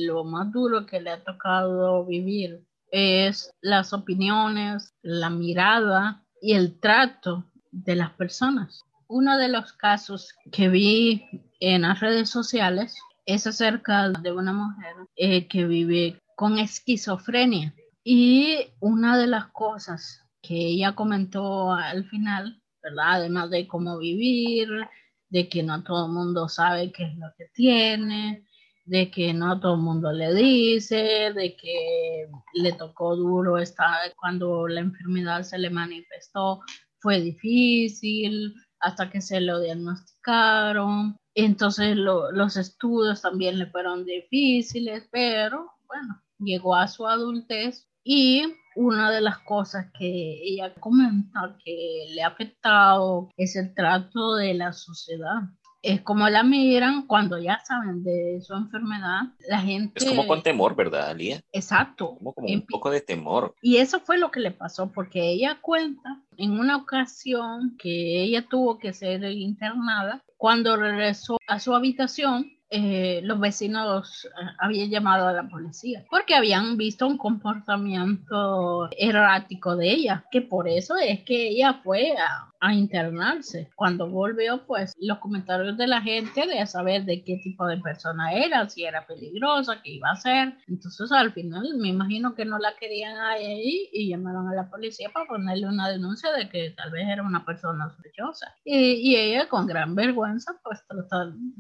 lo 0.05 0.25
más 0.25 0.51
duro 0.53 0.87
que 0.87 1.01
le 1.01 1.11
ha 1.11 1.23
tocado 1.23 2.05
vivir 2.07 2.65
es 2.91 3.51
las 3.61 3.93
opiniones, 3.93 4.95
la 5.03 5.31
mirada 5.31 6.25
y 6.41 6.55
el 6.55 6.79
trato 6.81 7.45
de 7.71 7.97
las 7.97 8.13
personas. 8.13 8.85
Uno 9.09 9.37
de 9.37 9.49
los 9.49 9.73
casos 9.73 10.33
que 10.51 10.69
vi 10.69 11.25
en 11.61 11.83
las 11.83 12.01
redes 12.01 12.31
sociales 12.31 12.97
es 13.27 13.47
acerca 13.47 14.11
de 14.11 14.33
una 14.33 14.53
mujer 14.53 14.95
eh, 15.17 15.49
que 15.49 15.67
vive 15.67 16.23
con 16.37 16.59
esquizofrenia. 16.59 17.75
Y 18.05 18.69
una 18.81 19.19
de 19.19 19.27
las 19.27 19.49
cosas 19.49 20.23
que 20.41 20.55
ella 20.55 20.95
comentó 20.95 21.73
al 21.73 22.09
final, 22.09 22.63
¿verdad? 22.83 23.15
Además 23.15 23.51
de 23.51 23.67
cómo 23.67 23.99
vivir, 23.99 24.69
de 25.29 25.49
que 25.49 25.65
no 25.65 25.83
todo 25.83 26.07
el 26.07 26.13
mundo 26.13 26.49
sabe 26.49 26.93
qué 26.93 27.05
es 27.05 27.17
lo 27.17 27.27
que 27.37 27.47
tiene, 27.53 28.47
de 28.85 29.11
que 29.11 29.35
no 29.35 29.59
todo 29.59 29.75
el 29.75 29.81
mundo 29.81 30.13
le 30.13 30.33
dice, 30.33 31.33
de 31.35 31.57
que 31.57 32.29
le 32.55 32.73
tocó 32.75 33.17
duro 33.17 33.59
estar 33.59 34.15
cuando 34.15 34.69
la 34.69 34.81
enfermedad 34.81 35.43
se 35.43 35.59
le 35.59 35.71
manifestó, 35.71 36.61
fue 37.01 37.21
difícil 37.21 38.55
hasta 38.79 39.11
que 39.11 39.21
se 39.21 39.41
lo 39.41 39.61
diagnosticaron. 39.61 41.17
Entonces 41.45 41.97
los 41.97 42.57
estudios 42.57 43.23
también 43.23 43.59
le 43.59 43.67
fueron 43.67 44.05
difíciles, 44.05 45.07
pero 45.11 45.71
bueno, 45.87 46.23
llegó 46.39 46.75
a 46.75 46.89
su 46.89 47.07
adultez 47.07 47.89
y 48.03 48.45
una 48.75 49.11
de 49.11 49.21
las 49.21 49.39
cosas 49.41 49.87
que 49.99 50.41
ella 50.43 50.75
comenta 50.75 51.57
que 51.65 52.07
le 52.11 52.23
ha 52.23 52.29
afectado 52.29 53.29
es 53.37 53.57
el 53.57 53.75
trato 53.75 54.37
de 54.37 54.55
la 54.55 54.73
sociedad 54.73 55.43
es 55.87 56.01
como 56.03 56.29
la 56.29 56.43
miran 56.43 57.07
cuando 57.07 57.39
ya 57.39 57.61
saben 57.65 58.03
de 58.03 58.41
su 58.41 58.55
enfermedad. 58.55 59.23
La 59.49 59.61
gente... 59.61 59.93
Es 59.95 60.05
como 60.05 60.27
con 60.27 60.43
temor, 60.43 60.75
¿verdad, 60.75 61.11
Alía? 61.11 61.41
Exacto. 61.53 62.17
Como, 62.19 62.33
como 62.33 62.49
un 62.49 62.67
poco 62.67 62.91
de 62.91 63.01
temor. 63.01 63.55
Y 63.63 63.77
eso 63.77 64.01
fue 64.01 64.19
lo 64.19 64.33
que 64.33 64.41
le 64.41 64.51
pasó, 64.51 64.91
porque 64.91 65.31
ella 65.31 65.59
cuenta 65.61 66.23
en 66.37 66.59
una 66.59 66.77
ocasión 66.77 67.77
que 67.79 68.23
ella 68.23 68.47
tuvo 68.49 68.79
que 68.79 68.93
ser 68.93 69.23
internada, 69.25 70.25
cuando 70.37 70.77
regresó 70.77 71.39
a 71.47 71.59
su 71.59 71.75
habitación, 71.75 72.57
eh, 72.69 73.21
los 73.23 73.39
vecinos 73.39 74.25
eh, 74.25 74.29
habían 74.59 74.91
llamado 74.91 75.29
a 75.29 75.33
la 75.33 75.49
policía 75.49 76.05
porque 76.11 76.35
habían 76.35 76.77
visto 76.77 77.07
un 77.07 77.17
comportamiento 77.17 78.89
errático 78.99 79.77
de 79.77 79.89
ella, 79.93 80.25
que 80.33 80.43
por 80.43 80.67
eso 80.67 80.97
es 80.97 81.23
que 81.23 81.51
ella 81.51 81.75
fue 81.85 82.17
a, 82.19 82.51
a 82.67 82.75
internarse. 82.75 83.71
Cuando 83.77 84.09
volvió, 84.11 84.67
pues 84.67 84.95
los 85.01 85.19
comentarios 85.19 85.77
de 85.77 85.87
la 85.87 86.03
gente 86.03 86.47
de 86.47 86.67
saber 86.67 87.05
de 87.05 87.23
qué 87.23 87.39
tipo 87.43 87.67
de 87.67 87.79
persona 87.79 88.33
era, 88.33 88.69
si 88.69 88.85
era 88.85 89.07
peligrosa, 89.07 89.81
qué 89.83 89.93
iba 89.93 90.09
a 90.09 90.15
hacer. 90.15 90.55
Entonces 90.67 91.13
al 91.13 91.33
final 91.33 91.65
me 91.79 91.89
imagino 91.89 92.35
que 92.35 92.45
no 92.45 92.59
la 92.59 92.75
querían 92.77 93.17
ahí 93.19 93.89
y 93.93 94.09
llamaron 94.09 94.49
a 94.49 94.55
la 94.55 94.69
policía 94.69 95.11
para 95.13 95.27
ponerle 95.27 95.69
una 95.69 95.89
denuncia 95.89 96.33
de 96.33 96.49
que 96.49 96.71
tal 96.71 96.91
vez 96.91 97.07
era 97.09 97.23
una 97.23 97.45
persona 97.45 97.89
sospechosa. 97.91 98.55
Y, 98.65 99.17
ella 99.17 99.49
con 99.49 99.67
gran 99.67 99.95
vergüenza, 99.95 100.53
pues 100.63 100.83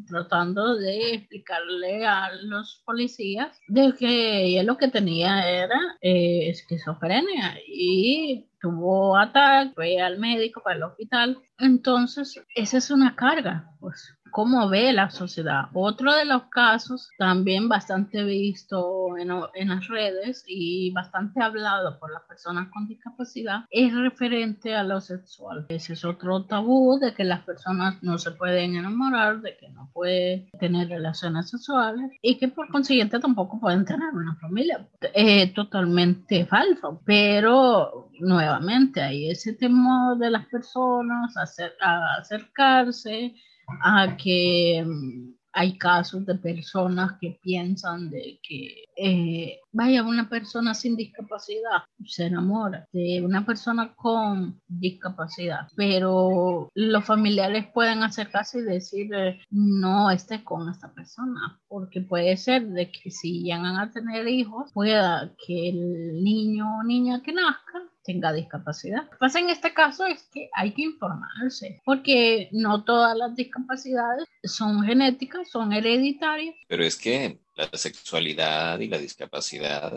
tratando 0.08 0.76
de 0.76 1.14
explicarle 1.14 2.04
a 2.04 2.30
los 2.42 2.82
policías 2.84 3.58
de 3.68 3.94
que 3.94 4.42
ella 4.44 4.62
lo 4.62 4.76
que 4.76 4.88
tenía 4.88 5.48
era 5.48 5.78
eh, 6.00 6.50
esquizofrenia 6.50 7.58
y 7.66 8.46
tuvo 8.60 9.16
ataque, 9.16 9.72
fue 9.74 10.00
al 10.00 10.18
médico, 10.18 10.62
para 10.62 10.76
el 10.76 10.82
hospital. 10.82 11.38
Entonces, 11.58 12.40
esa 12.54 12.78
es 12.78 12.90
una 12.90 13.14
carga, 13.14 13.70
pues 13.80 14.15
cómo 14.36 14.68
ve 14.68 14.92
la 14.92 15.08
sociedad. 15.08 15.70
Otro 15.72 16.14
de 16.14 16.26
los 16.26 16.42
casos, 16.50 17.08
también 17.16 17.70
bastante 17.70 18.22
visto 18.22 19.16
en, 19.16 19.30
en, 19.54 19.68
las 19.70 19.88
redes 19.88 20.44
y 20.46 20.90
bastante 20.90 21.42
hablado 21.42 21.98
por 21.98 22.12
las 22.12 22.20
personas 22.24 22.68
con 22.68 22.86
discapacidad, 22.86 23.64
es 23.70 23.94
referente 23.94 24.74
a 24.74 24.82
lo 24.82 25.00
sexual. 25.00 25.64
Ese 25.70 25.94
es 25.94 26.04
otro 26.04 26.44
tabú 26.44 26.98
de 26.98 27.14
que 27.14 27.24
las 27.24 27.44
personas 27.44 28.02
no 28.02 28.18
se 28.18 28.30
pueden 28.32 28.76
enamorar, 28.76 29.40
de 29.40 29.56
que 29.56 29.70
no 29.70 29.88
pueden 29.94 30.50
tener 30.60 30.90
relaciones 30.90 31.48
sexuales 31.48 32.10
y 32.20 32.36
que 32.36 32.48
por 32.48 32.68
consiguiente 32.68 33.18
tampoco 33.18 33.58
pueden 33.58 33.86
tener 33.86 34.10
una 34.12 34.36
familia. 34.36 34.86
Es 35.14 35.54
totalmente 35.54 36.44
falso, 36.44 37.00
pero 37.06 38.10
nuevamente 38.20 39.00
hay 39.00 39.30
ese 39.30 39.54
temor 39.54 40.18
de 40.18 40.28
las 40.28 40.44
personas 40.44 41.34
a 41.38 42.16
acercarse 42.18 43.34
a 43.82 44.16
que 44.16 44.84
mm, 44.86 45.36
hay 45.56 45.78
casos 45.78 46.26
de 46.26 46.34
personas 46.34 47.12
que 47.18 47.38
piensan 47.42 48.10
de 48.10 48.38
que 48.46 48.84
eh, 48.94 49.60
vaya 49.72 50.02
una 50.04 50.28
persona 50.28 50.74
sin 50.74 50.96
discapacidad 50.96 51.82
se 52.04 52.26
enamora 52.26 52.86
de 52.92 53.22
una 53.24 53.46
persona 53.46 53.94
con 53.94 54.60
discapacidad 54.68 55.68
pero 55.74 56.70
los 56.74 57.04
familiares 57.04 57.66
pueden 57.72 58.02
acercarse 58.02 58.58
y 58.58 58.62
decir 58.62 59.08
no 59.50 60.10
esté 60.10 60.44
con 60.44 60.68
esta 60.68 60.92
persona 60.92 61.58
porque 61.68 62.02
puede 62.02 62.36
ser 62.36 62.68
de 62.68 62.90
que 62.90 63.10
si 63.10 63.42
llegan 63.42 63.78
a 63.78 63.90
tener 63.90 64.28
hijos 64.28 64.70
pueda 64.74 65.32
que 65.46 65.70
el 65.70 66.22
niño 66.22 66.80
o 66.80 66.82
niña 66.82 67.22
que 67.22 67.32
nazca 67.32 67.82
tenga 68.06 68.32
discapacidad. 68.32 69.02
Lo 69.02 69.10
que 69.10 69.16
pasa 69.18 69.40
en 69.40 69.50
este 69.50 69.74
caso 69.74 70.06
es 70.06 70.22
que 70.32 70.48
hay 70.54 70.72
que 70.72 70.82
informarse, 70.82 71.82
porque 71.84 72.48
no 72.52 72.84
todas 72.84 73.16
las 73.16 73.34
discapacidades 73.34 74.26
son 74.44 74.82
genéticas, 74.82 75.50
son 75.50 75.72
hereditarias. 75.72 76.54
Pero 76.68 76.84
es 76.84 76.96
que 76.96 77.40
la 77.56 77.68
sexualidad 77.72 78.78
y 78.78 78.88
la 78.88 78.98
discapacidad 78.98 79.92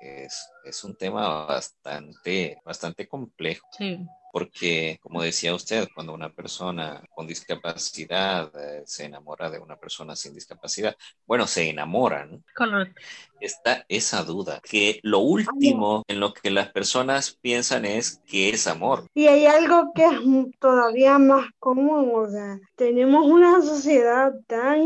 es, 0.00 0.48
es 0.64 0.84
un 0.84 0.96
tema 0.96 1.46
bastante, 1.46 2.58
bastante 2.64 3.08
complejo. 3.08 3.66
Sí 3.76 3.98
porque, 4.32 4.98
como 5.02 5.22
decía 5.22 5.54
usted, 5.54 5.88
cuando 5.94 6.12
una 6.12 6.32
persona 6.32 7.02
con 7.14 7.26
discapacidad 7.26 8.52
eh, 8.56 8.82
se 8.84 9.04
enamora 9.04 9.50
de 9.50 9.58
una 9.58 9.76
persona 9.76 10.16
sin 10.16 10.34
discapacidad, 10.34 10.96
bueno, 11.26 11.46
se 11.46 11.70
enamoran. 11.70 12.44
Correcto. 12.54 13.00
Está 13.40 13.84
esa 13.88 14.24
duda, 14.24 14.60
que 14.62 14.98
lo 15.02 15.20
último 15.20 16.02
en 16.08 16.18
lo 16.18 16.32
que 16.32 16.50
las 16.50 16.70
personas 16.70 17.38
piensan 17.40 17.84
es 17.84 18.20
que 18.26 18.50
es 18.50 18.66
amor. 18.66 19.06
Y 19.14 19.28
hay 19.28 19.46
algo 19.46 19.92
que 19.94 20.04
es 20.04 20.58
todavía 20.58 21.18
más 21.18 21.48
común, 21.58 22.10
o 22.14 22.28
sea, 22.28 22.58
tenemos 22.74 23.24
una 23.26 23.62
sociedad 23.62 24.32
tan 24.46 24.80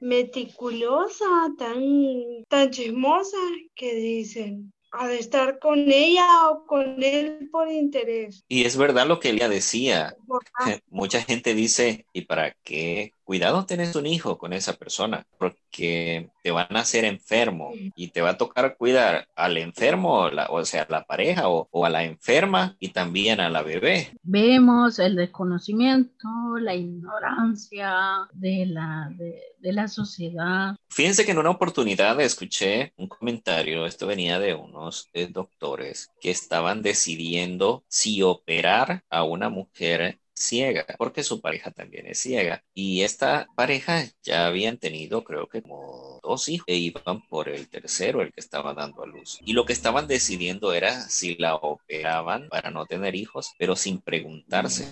meticulosa, 0.00 1.24
tan, 1.56 2.44
tan 2.48 2.70
chismosa, 2.70 3.36
que 3.74 3.94
dicen, 3.94 4.72
de 5.08 5.18
estar 5.18 5.58
con 5.58 5.90
ella 5.90 6.50
o 6.50 6.66
con 6.66 7.02
él 7.02 7.48
por 7.50 7.70
interés. 7.70 8.44
Y 8.48 8.64
es 8.64 8.76
verdad 8.76 9.06
lo 9.06 9.20
que 9.20 9.30
ella 9.30 9.48
decía. 9.48 10.16
Mucha 10.90 11.22
gente 11.22 11.54
dice, 11.54 12.06
¿y 12.12 12.22
para 12.22 12.54
qué 12.64 13.14
cuidado 13.30 13.64
tenés 13.64 13.94
un 13.94 14.06
hijo 14.06 14.38
con 14.38 14.52
esa 14.52 14.72
persona, 14.72 15.24
porque 15.38 16.30
te 16.42 16.50
van 16.50 16.76
a 16.76 16.80
hacer 16.80 17.04
enfermo 17.04 17.70
y 17.94 18.08
te 18.08 18.22
va 18.22 18.30
a 18.30 18.36
tocar 18.36 18.76
cuidar 18.76 19.28
al 19.36 19.56
enfermo, 19.56 20.28
o 20.48 20.64
sea, 20.64 20.82
a 20.82 20.90
la 20.90 21.04
pareja 21.04 21.48
o, 21.48 21.86
a 21.86 21.90
la 21.90 22.02
enferma 22.02 22.74
y 22.80 22.88
también 22.88 23.38
a 23.38 23.48
la 23.48 23.62
bebé. 23.62 24.10
Vemos 24.24 24.98
el 24.98 25.14
desconocimiento, 25.14 26.26
la 26.60 26.74
ignorancia 26.74 28.26
de 28.32 28.66
la, 28.66 29.08
de, 29.16 29.72
la 29.72 29.86
sociedad. 29.86 30.74
Fíjense 30.88 31.24
que 31.24 31.30
en 31.30 31.38
una 31.38 31.50
oportunidad 31.50 32.20
escuché 32.20 32.92
un 32.96 33.06
comentario, 33.06 33.86
esto 33.86 34.08
venía 34.08 34.40
de 34.40 34.54
unos 34.54 35.08
eh, 35.12 35.28
doctores 35.30 36.10
que 36.20 36.32
estaban 36.32 36.82
decidiendo 36.82 37.84
si 37.86 38.24
operar 38.24 39.04
a 39.08 39.22
una 39.22 39.50
mujer 39.50 40.18
ciega, 40.40 40.86
porque 40.96 41.22
su 41.22 41.40
pareja 41.40 41.70
también 41.70 42.06
es 42.06 42.18
ciega. 42.18 42.64
Y 42.74 43.02
esta 43.02 43.46
pareja 43.54 44.04
ya 44.22 44.46
habían 44.46 44.78
tenido, 44.78 45.22
creo 45.22 45.48
que 45.48 45.62
como 45.62 46.18
dos 46.22 46.48
hijos, 46.48 46.64
e 46.66 46.76
iban 46.76 47.22
por 47.28 47.48
el 47.48 47.68
tercero, 47.68 48.22
el 48.22 48.32
que 48.32 48.40
estaba 48.40 48.74
dando 48.74 49.02
a 49.02 49.06
luz. 49.06 49.38
Y 49.44 49.52
lo 49.52 49.64
que 49.64 49.72
estaban 49.72 50.06
decidiendo 50.06 50.72
era 50.72 51.00
si 51.08 51.36
la 51.36 51.54
operaban 51.56 52.48
para 52.48 52.70
no 52.70 52.86
tener 52.86 53.14
hijos, 53.14 53.52
pero 53.58 53.76
sin 53.76 54.00
preguntarse, 54.00 54.88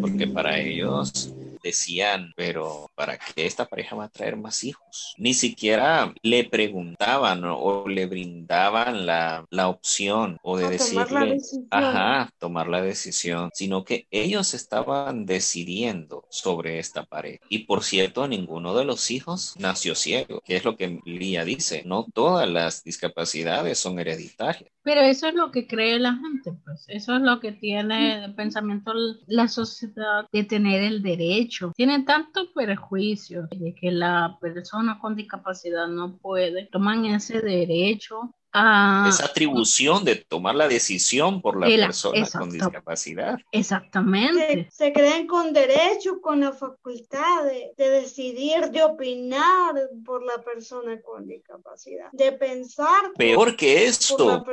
porque 0.00 0.26
para 0.26 0.58
ellos 0.58 1.32
decían, 1.62 2.32
pero 2.36 2.90
¿para 2.94 3.18
qué 3.18 3.46
esta 3.46 3.66
pareja 3.66 3.96
va 3.96 4.04
a 4.04 4.08
traer 4.08 4.36
más 4.36 4.64
hijos? 4.64 5.14
Ni 5.18 5.34
siquiera 5.34 6.12
le 6.22 6.44
preguntaban 6.44 7.42
o 7.44 7.88
le 7.88 8.06
brindaban 8.06 9.06
la, 9.06 9.46
opción 9.68 10.38
o 10.42 10.56
de 10.56 10.68
decirle, 10.70 11.36
ajá, 11.70 12.30
tomar 12.38 12.68
la 12.68 12.82
decisión, 12.82 13.50
sino 13.54 13.84
que 13.84 14.06
ellos 14.10 14.54
estaban 14.54 15.26
decidiendo 15.26 16.24
sobre 16.30 16.78
esta 16.78 17.04
pareja. 17.04 17.44
Y 17.48 17.60
por 17.60 17.84
cierto, 17.84 18.26
ninguno 18.26 18.74
de 18.74 18.84
los 18.84 19.10
hijos 19.10 19.54
nació 19.58 19.94
ciego, 19.94 20.40
que 20.44 20.56
es 20.56 20.64
lo 20.64 20.76
que 20.76 21.00
Lía 21.04 21.44
dice, 21.44 21.82
no 21.84 22.06
todas 22.12 22.48
las 22.48 22.82
discapacidades 22.82 23.78
son 23.78 23.98
hereditarias. 23.98 24.70
Pero 24.82 25.02
eso 25.02 25.28
es 25.28 25.34
lo 25.34 25.50
que 25.50 25.66
cree 25.66 25.98
la 25.98 26.14
gente, 26.14 26.52
pues 26.64 26.86
eso 26.88 27.14
es 27.16 27.22
lo 27.22 27.38
que 27.38 27.52
tiene 27.52 28.24
el 28.24 28.34
pensamiento 28.34 28.92
la 29.26 29.48
sociedad 29.48 30.26
de 30.32 30.44
tener 30.44 30.82
el 30.82 31.02
derecho. 31.02 31.49
Tiene 31.74 32.04
tanto 32.04 32.52
perjuicio 32.52 33.48
de 33.50 33.74
que 33.74 33.90
la 33.90 34.38
persona 34.40 34.98
con 34.98 35.16
discapacidad 35.16 35.88
no 35.88 36.16
puede, 36.18 36.66
toman 36.66 37.04
ese 37.06 37.40
derecho 37.40 38.34
esa 38.52 39.26
atribución 39.26 40.04
de 40.04 40.16
tomar 40.16 40.54
la 40.54 40.66
decisión 40.66 41.40
por 41.40 41.58
la 41.58 41.66
persona 41.66 42.26
con 42.26 42.50
discapacidad. 42.50 43.38
Exactamente. 43.52 44.68
Se, 44.72 44.92
creen 44.92 45.26
con 45.26 45.52
derecho, 45.52 46.20
con 46.20 46.40
la 46.40 46.52
facultad 46.52 47.44
de, 47.44 47.72
decidir, 47.76 48.70
de 48.70 48.82
opinar 48.82 49.74
por 50.04 50.24
la 50.24 50.42
persona 50.42 51.00
con 51.00 51.26
discapacidad, 51.26 52.10
de 52.12 52.32
pensar. 52.32 53.12
Peor 53.16 53.56
que 53.56 53.86
esto, 53.86 54.44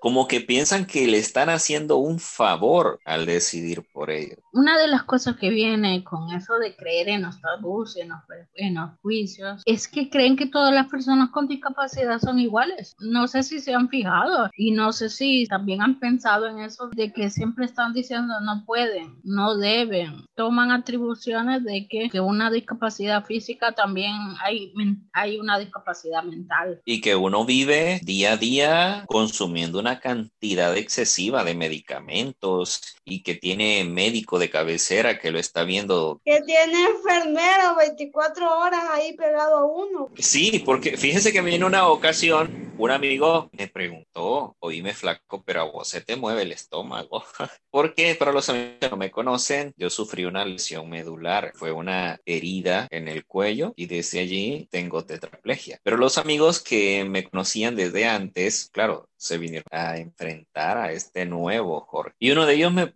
como 0.00 0.26
que 0.26 0.40
piensan 0.40 0.86
que 0.86 1.06
le 1.06 1.18
están 1.18 1.50
haciendo 1.50 1.98
un 1.98 2.18
favor 2.18 3.00
al 3.04 3.26
decidir 3.26 3.86
por 3.92 4.10
ellos. 4.10 4.38
Una 4.52 4.78
de 4.78 4.88
las 4.88 5.02
cosas 5.02 5.36
que 5.36 5.50
viene 5.50 6.02
con 6.04 6.30
eso 6.30 6.58
de 6.58 6.74
creer 6.74 7.08
en 7.08 7.22
los 7.22 7.40
tabús, 7.40 7.96
en 7.96 8.08
los, 8.08 8.20
en 8.54 8.74
los 8.74 8.90
juicios, 9.02 9.62
es 9.66 9.88
que 9.88 10.08
creen 10.08 10.36
que 10.36 10.46
todas 10.46 10.74
las 10.74 10.88
personas 10.88 11.30
con 11.30 11.48
discapacidad 11.48 12.18
son 12.18 12.38
iguales 12.38 12.96
no 13.10 13.28
sé 13.28 13.42
si 13.42 13.60
se 13.60 13.74
han 13.74 13.88
fijado 13.88 14.50
y 14.56 14.70
no 14.70 14.92
sé 14.92 15.10
si 15.10 15.46
también 15.46 15.82
han 15.82 15.98
pensado 15.98 16.46
en 16.46 16.60
eso 16.60 16.88
de 16.88 17.12
que 17.12 17.30
siempre 17.30 17.64
están 17.64 17.92
diciendo 17.92 18.34
no 18.40 18.64
pueden, 18.64 19.18
no 19.24 19.56
deben, 19.56 20.24
toman 20.34 20.70
atribuciones 20.70 21.64
de 21.64 21.86
que, 21.88 22.08
que 22.08 22.20
una 22.20 22.50
discapacidad 22.50 23.24
física 23.24 23.72
también 23.72 24.12
hay, 24.42 24.72
hay 25.12 25.38
una 25.38 25.58
discapacidad 25.58 26.22
mental. 26.22 26.80
Y 26.84 27.00
que 27.00 27.16
uno 27.16 27.44
vive 27.44 28.00
día 28.02 28.32
a 28.32 28.36
día 28.36 29.04
consumiendo 29.06 29.78
una 29.78 30.00
cantidad 30.00 30.76
excesiva 30.76 31.44
de 31.44 31.54
medicamentos 31.54 32.96
y 33.04 33.22
que 33.22 33.34
tiene 33.34 33.84
médico 33.84 34.38
de 34.38 34.50
cabecera 34.50 35.18
que 35.18 35.32
lo 35.32 35.38
está 35.38 35.64
viendo. 35.64 36.20
Que 36.24 36.40
tiene 36.42 36.84
enfermero 36.84 37.76
24 37.76 38.58
horas 38.58 38.84
ahí 38.92 39.14
pegado 39.16 39.56
a 39.56 39.64
uno. 39.64 40.08
Sí, 40.16 40.62
porque 40.64 40.96
fíjense 40.96 41.32
que 41.32 41.38
en 41.38 41.64
una 41.64 41.88
ocasión 41.88 42.70
un 42.80 42.90
amigo 43.00 43.48
me 43.52 43.66
preguntó, 43.68 44.56
oíme 44.60 44.92
flaco, 44.92 45.42
pero 45.44 45.62
a 45.62 45.64
vos 45.64 45.88
se 45.88 46.02
te 46.02 46.16
mueve 46.16 46.42
el 46.42 46.52
estómago. 46.52 47.24
porque 47.70 48.14
para 48.14 48.32
los 48.32 48.48
amigos 48.48 48.76
que 48.80 48.90
no 48.90 48.96
me 48.96 49.10
conocen, 49.10 49.72
yo 49.76 49.90
sufrí 49.90 50.24
una 50.24 50.44
lesión 50.44 50.88
medular. 50.88 51.52
Fue 51.54 51.72
una 51.72 52.20
herida 52.26 52.86
en 52.90 53.08
el 53.08 53.24
cuello 53.24 53.72
y 53.76 53.86
desde 53.86 54.20
allí 54.20 54.68
tengo 54.70 55.04
tetraplegia. 55.04 55.80
Pero 55.82 55.96
los 55.96 56.18
amigos 56.18 56.60
que 56.60 57.04
me 57.04 57.24
conocían 57.24 57.74
desde 57.74 58.06
antes, 58.06 58.68
claro, 58.70 59.08
se 59.20 59.36
vinieron 59.36 59.66
a 59.70 59.98
enfrentar 59.98 60.78
a 60.78 60.92
este 60.92 61.26
nuevo 61.26 61.82
Jorge. 61.82 62.14
Y 62.18 62.30
uno 62.30 62.46
de 62.46 62.54
ellos 62.54 62.72
me, 62.72 62.92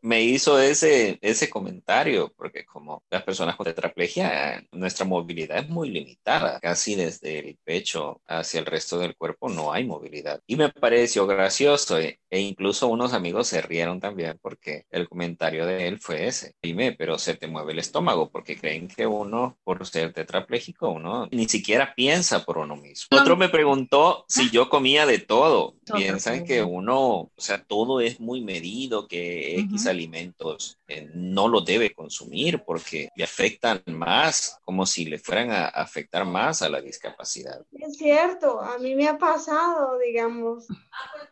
me, 0.00 0.22
hizo 0.22 0.60
ese, 0.60 1.18
ese 1.20 1.50
comentario, 1.50 2.32
porque 2.36 2.64
como 2.64 3.02
las 3.10 3.24
personas 3.24 3.56
con 3.56 3.64
tetraplegia, 3.64 4.64
nuestra 4.70 5.04
movilidad 5.04 5.58
es 5.58 5.68
muy 5.68 5.90
limitada, 5.90 6.60
casi 6.60 6.94
desde 6.94 7.40
el 7.40 7.58
pecho 7.64 8.20
hacia 8.26 8.60
el 8.60 8.66
resto 8.66 8.98
del 8.98 9.16
cuerpo 9.16 9.48
no 9.48 9.72
hay 9.72 9.84
movilidad. 9.84 10.40
Y 10.46 10.54
me 10.54 10.68
pareció 10.68 11.26
gracioso 11.26 11.98
e, 11.98 12.20
e 12.30 12.40
incluso 12.40 12.86
unos 12.86 13.12
amigos 13.12 13.48
se 13.48 13.60
rieron 13.60 13.98
también 13.98 14.38
porque 14.40 14.86
el 14.90 15.08
comentario 15.08 15.66
de 15.66 15.88
él 15.88 15.98
fue 15.98 16.28
ese. 16.28 16.54
Dime, 16.62 16.92
pero 16.92 17.18
se 17.18 17.34
te 17.34 17.48
mueve 17.48 17.72
el 17.72 17.80
estómago 17.80 18.30
porque 18.30 18.56
creen 18.56 18.86
que 18.86 19.08
uno, 19.08 19.58
por 19.64 19.84
ser 19.86 20.12
tetrapléjico, 20.12 20.90
uno 20.90 21.26
ni 21.32 21.48
siquiera 21.48 21.94
piensa 21.96 22.44
por 22.44 22.58
uno 22.58 22.76
mismo. 22.76 23.18
Otro 23.18 23.36
me 23.36 23.48
preguntó 23.48 24.24
si 24.28 24.50
yo 24.50 24.68
comía 24.68 25.04
de 25.04 25.18
todo 25.18 25.63
Piensan 25.94 26.44
que 26.44 26.62
uno, 26.62 27.00
o 27.06 27.32
sea, 27.36 27.62
todo 27.62 28.00
es 28.00 28.20
muy 28.20 28.40
medido, 28.40 29.08
que 29.08 29.58
X 29.60 29.86
alimentos 29.86 30.78
eh, 30.88 31.08
no 31.14 31.48
lo 31.48 31.60
debe 31.60 31.92
consumir 31.92 32.62
porque 32.64 33.08
le 33.16 33.24
afectan 33.24 33.82
más, 33.86 34.58
como 34.64 34.86
si 34.86 35.04
le 35.04 35.18
fueran 35.18 35.50
a 35.50 35.66
afectar 35.66 36.24
más 36.24 36.62
a 36.62 36.68
la 36.68 36.80
discapacidad. 36.80 37.64
Es 37.72 37.96
cierto, 37.96 38.60
a 38.60 38.78
mí 38.78 38.94
me 38.94 39.08
ha 39.08 39.18
pasado, 39.18 39.98
digamos. 39.98 40.66